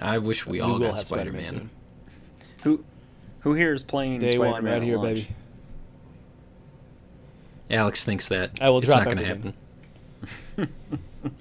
[0.00, 1.70] I wish we, all got Spider Man.
[2.62, 2.84] Who
[3.40, 5.14] who here is playing Day Spider-Man one, right at here, launch?
[5.14, 5.28] baby.
[7.70, 8.52] Alex thinks that.
[8.60, 9.54] I will it's drop not going to happen.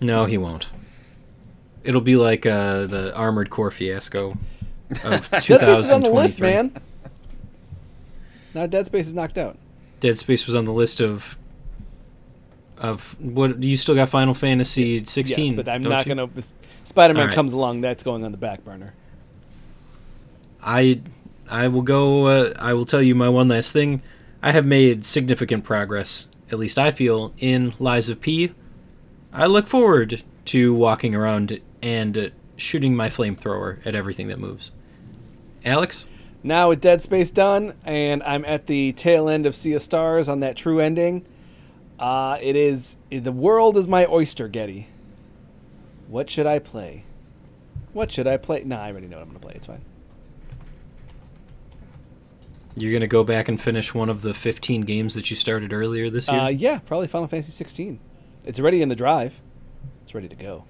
[0.01, 0.69] No, he won't.
[1.83, 4.37] It'll be like uh, the Armored Core fiasco
[5.03, 6.75] of Dead Space was on the list, man.
[8.53, 9.57] Now Dead Space is knocked out.
[9.99, 11.37] Dead Space was on the list of
[12.77, 15.45] of what you still got Final Fantasy 16.
[15.45, 16.29] Yes, but I'm don't gonna.
[16.83, 17.35] Spider-Man All right.
[17.35, 17.81] comes along.
[17.81, 18.93] That's going on the back burner.
[20.61, 21.01] I
[21.49, 22.27] I will go.
[22.27, 24.01] Uh, I will tell you my one last thing.
[24.41, 28.53] I have made significant progress, at least I feel, in Lies of P.
[29.35, 34.71] I look forward to walking around and shooting my flamethrower at everything that moves.
[35.65, 36.07] Alex,
[36.41, 40.29] Now with Dead Space done, and I'm at the tail end of Sea of Stars
[40.29, 41.25] on that true ending.
[41.99, 44.87] Uh, it is the world is my oyster, Getty.
[46.07, 47.03] What should I play?
[47.91, 48.63] What should I play?
[48.63, 49.53] Nah, I already know what I'm gonna play.
[49.55, 49.81] It's fine.
[52.77, 56.09] you're gonna go back and finish one of the 15 games that you started earlier
[56.09, 56.39] this year.
[56.39, 57.99] Uh, yeah, probably Final Fantasy 16.
[58.45, 59.41] It's already in the drive.
[60.03, 60.65] It's ready to go.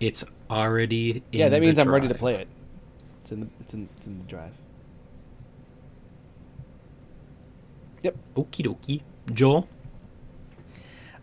[0.00, 1.10] it's already.
[1.10, 2.48] In yeah, that means I'm ready to play it.
[3.20, 4.52] It's in the it's in, it's in the drive.
[8.02, 8.16] Yep.
[8.36, 9.00] Okie dokie.
[9.32, 9.68] Joel,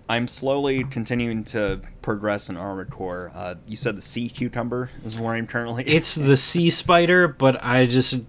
[0.07, 3.32] I'm slowly continuing to progress in Armored Core.
[3.34, 5.84] Uh, you said the sea cucumber is where I'm currently.
[5.88, 8.26] it's the sea spider, but I just It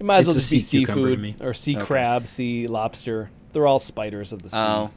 [0.00, 1.36] might as It's well a just be sea cucumber to seafood me.
[1.42, 1.84] or sea Okay.
[1.84, 3.30] crab, sea lobster.
[3.52, 4.56] They're all spiders of the sea.
[4.58, 4.90] Oh,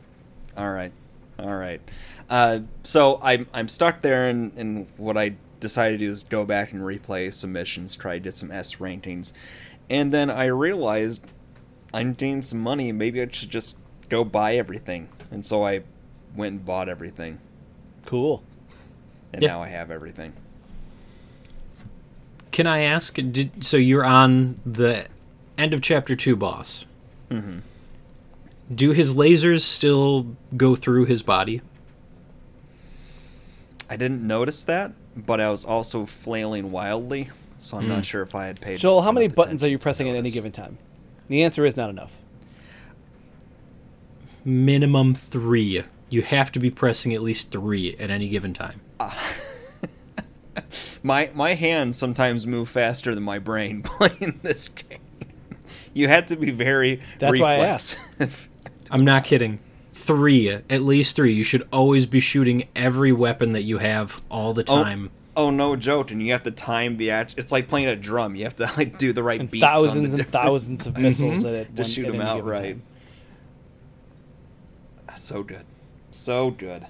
[0.55, 0.91] all right,
[1.39, 1.81] all right.
[2.30, 6.45] Uh, so I'm I'm stuck there, and, and what I decided to do is go
[6.45, 9.31] back and replay some missions, try to get some S rankings,
[9.89, 11.22] and then I realized
[11.93, 12.91] I'm getting some money.
[12.91, 13.77] Maybe I should just
[14.09, 15.84] go buy everything, and so I
[16.35, 17.39] went and bought everything,
[18.05, 18.43] Cool.
[19.34, 19.49] and Yeah.
[19.49, 20.34] now I have everything.
[22.51, 23.15] Can I ask?
[23.15, 25.05] Did so you're on the
[25.57, 26.85] end of chapter two, boss?
[27.30, 27.61] Mhm.
[28.73, 31.61] Do his lasers still go through his body?
[33.89, 37.30] I didn't notice that, but I was also flailing wildly,
[37.60, 37.89] so I'm Hmm.
[37.89, 38.80] not sure if I had paid.
[38.80, 40.77] Joel, how many buttons are you pressing at any given time?
[41.30, 42.14] The answer is not enough.
[44.44, 45.84] Minimum three.
[46.10, 48.81] You have to be pressing at least three at any given time.
[51.03, 54.99] My my hands sometimes move faster than my brain playing this game.
[55.94, 57.02] You had to be very.
[57.19, 57.99] That's why I asked.
[58.89, 58.99] reflexive.
[58.99, 59.59] I'm not kidding.
[59.93, 61.34] Three, at least three.
[61.34, 65.09] You should always be shooting every weapon that you have all the Oh, time.
[65.35, 66.09] Oh no, joke!
[66.11, 67.35] And you have to time the act.
[67.38, 68.35] It's like playing a drum.
[68.35, 70.88] You have to like do the right And beats on the thousands and different- thousands
[70.88, 71.47] of missiles mm-hmm.
[71.47, 72.59] at it to one- shoot at them out right.
[72.59, 72.81] time.
[75.09, 75.64] Ah, so good,
[76.11, 76.84] so good.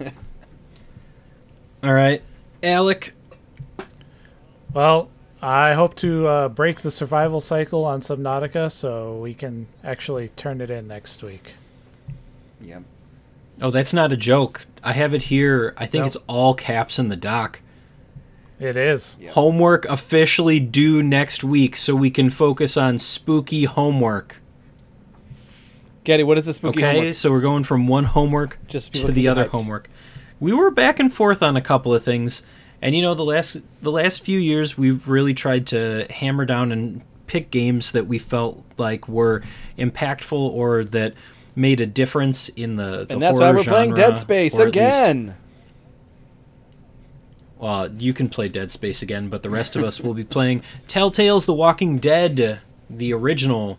[1.82, 2.22] All right,
[2.62, 3.14] Alec.
[4.72, 5.10] Well,
[5.42, 10.60] I hope to uh, break the survival cycle on Subnautica so we can actually turn
[10.60, 11.54] it in next week.
[12.60, 12.82] yep.
[13.62, 14.66] Oh, that's not a joke.
[14.82, 15.74] I have it here.
[15.76, 16.06] I think No.
[16.06, 17.60] it's all caps in the doc.
[18.58, 19.16] It is.
[19.20, 19.32] Yep.
[19.32, 24.40] Homework officially due next week, so we can focus on spooky homework.
[26.04, 27.14] Getty, what is the spooky Okay, homework?
[27.16, 29.50] so we're going from one homework Just to the other hyped.
[29.50, 29.90] homework.
[30.38, 32.42] We were back and forth on a couple of things,
[32.82, 36.72] and you know the last the last few years we've really tried to hammer down
[36.72, 39.42] and pick games that we felt like were
[39.78, 41.14] impactful or that
[41.54, 44.74] made a difference in the, the And that's why we're playing Dead Space or at
[44.74, 45.36] least- again.
[47.58, 50.62] well, you can play Dead Space again, but the rest of us will be playing
[50.88, 53.78] Telltale's The Walking Dead, the original.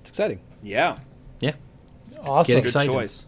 [0.00, 0.40] It's exciting.
[0.62, 0.98] Yeah.
[1.40, 1.52] Yeah,
[2.06, 2.62] It's Awesome.
[2.62, 3.26] Get Good choice.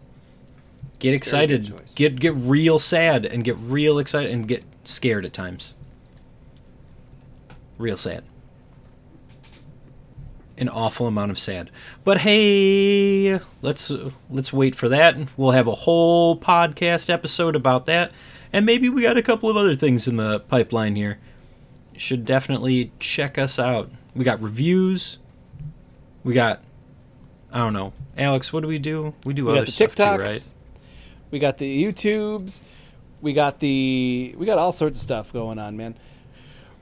[0.99, 5.75] Get excited, get get real sad, and get real excited, and get scared at times.
[7.77, 8.23] Real sad.
[10.59, 11.69] An awful amount of sad.
[12.03, 15.15] But hey, let's uh, let's wait for that.
[15.37, 18.11] We'll have a whole podcast episode about that,
[18.51, 21.19] and maybe we got a couple of other things in the pipeline here.
[21.95, 23.91] Should definitely check us out.
[24.15, 25.19] We got reviews.
[26.23, 26.63] We got
[27.51, 27.93] I don't know.
[28.17, 29.13] Alex, what do we do?
[29.25, 30.15] We do We other got the stuff TikToks.
[30.15, 30.47] too, right?
[31.31, 32.61] We got the YouTubes.
[33.21, 35.95] We got the we got all sorts of stuff going on, man.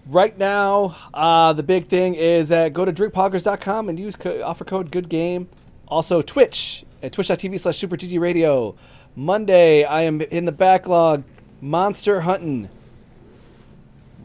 [0.07, 4.63] Right now, uh, the big thing is that go to drinkpoggers.com and use co- offer
[4.63, 5.47] code good game.
[5.87, 8.75] Also Twitch at twitch.tv slash super GG radio.
[9.15, 11.23] Monday, I am in the backlog
[11.61, 12.69] monster hunting.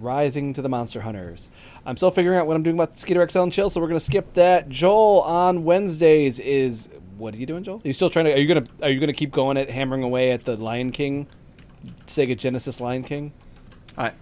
[0.00, 1.48] Rising to the Monster Hunters.
[1.84, 4.00] I'm still figuring out what I'm doing about Skeeter XL and Chill, so we're gonna
[4.00, 4.70] skip that.
[4.70, 6.88] Joel on Wednesdays is
[7.20, 7.76] what are you doing, Joel?
[7.84, 8.32] Are you still trying to?
[8.34, 8.66] Are you gonna?
[8.82, 11.26] Are you gonna keep going at hammering away at the Lion King,
[12.06, 13.32] Sega Genesis Lion King?
[13.96, 14.12] I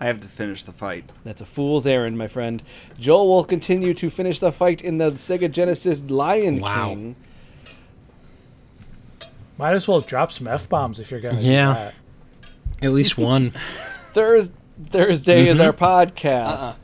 [0.00, 1.04] I have to finish the fight.
[1.24, 2.62] That's a fool's errand, my friend.
[2.98, 6.88] Joel will continue to finish the fight in the Sega Genesis Lion Wow.
[6.88, 7.16] King.
[9.58, 11.66] Might as well drop some f bombs if you're gonna Yeah.
[11.66, 11.94] do that.
[12.82, 13.50] At least one
[14.12, 14.50] Thurs
[14.86, 16.74] Thursday is our podcast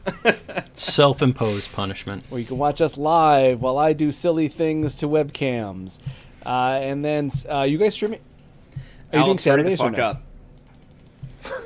[0.74, 2.24] self-imposed punishment.
[2.28, 5.98] where you can watch us live while I do silly things to webcams.
[6.44, 8.20] Uh, and then uh, you guys streaming?
[9.12, 10.02] Are you doing Alex, ready Saturdays or no?
[10.04, 10.22] up.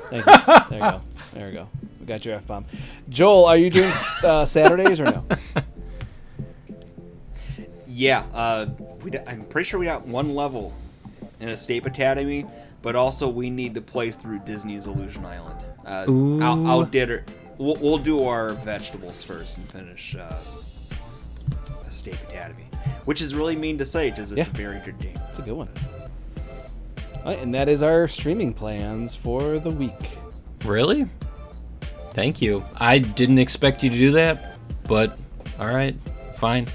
[0.09, 0.33] Thank you.
[0.69, 1.01] There you go.
[1.31, 1.69] There we go.
[1.99, 2.65] We got your f bomb.
[3.09, 3.91] Joel, are you doing
[4.23, 5.25] uh, Saturdays or no?
[7.95, 8.65] Yeah, uh,
[9.03, 10.73] we d- I'm pretty sure we got one level
[11.39, 12.43] in Escape Academy,
[12.81, 15.63] but also we need to play through Disney's Illusion Island.
[15.85, 16.41] Uh, Ooh.
[16.41, 17.25] out, outdid her.
[17.57, 20.39] We'll, we'll do our vegetables first and finish uh,
[21.81, 22.65] Escape Academy,
[23.05, 24.53] which is really mean to say because it's Yeah.
[24.53, 25.19] a very good game.
[25.29, 25.69] It's a good one.
[27.17, 30.17] All right, and that is our streaming plans for the week.
[30.65, 31.07] Really?
[32.13, 32.63] Thank you.
[32.77, 34.57] I didn't expect you to do that,
[34.87, 35.19] but
[35.59, 35.95] all right,
[36.37, 36.67] fine.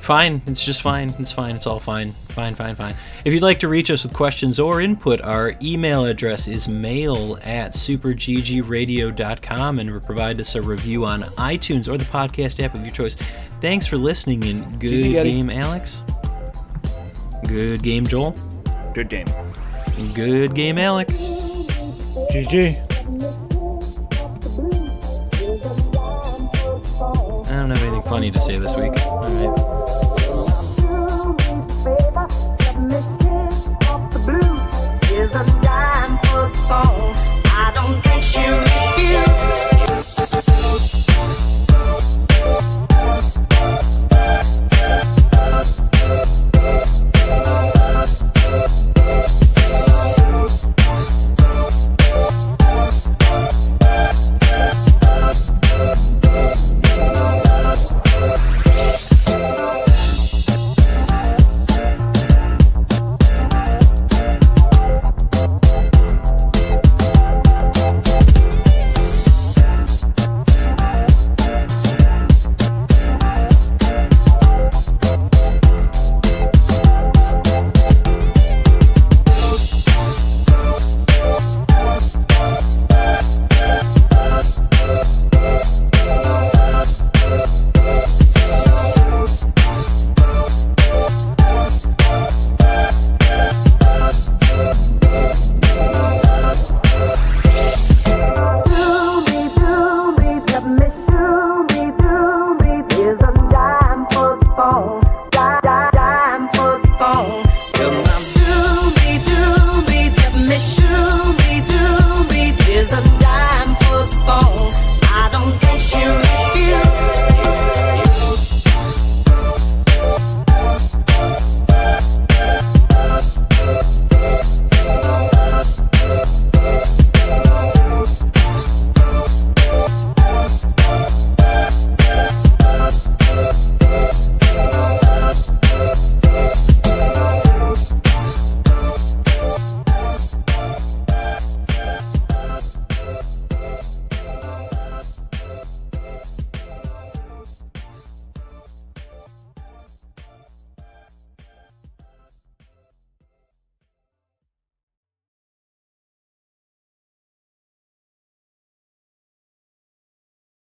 [0.00, 1.14] Fine, it's just fine.
[1.20, 1.54] It's fine.
[1.54, 2.14] It's all fine.
[2.32, 2.94] Fine, fine, fine.
[3.24, 7.38] If you'd like to reach us with questions or input, our email address is mail
[7.42, 12.94] at superggradio.com and provide us a review on iTunes or the podcast app of your
[12.94, 13.16] choice.
[13.60, 15.32] Thanks for listening and good GG, Eddie.
[15.32, 16.02] game, Alex.
[17.46, 18.34] Good game, Joel.
[18.94, 19.26] Good game.
[20.14, 21.12] Good game, Alex.
[22.32, 22.78] GG.
[27.44, 28.92] I don't have anything funny to say this week.
[29.04, 29.71] All right.
[38.34, 38.71] You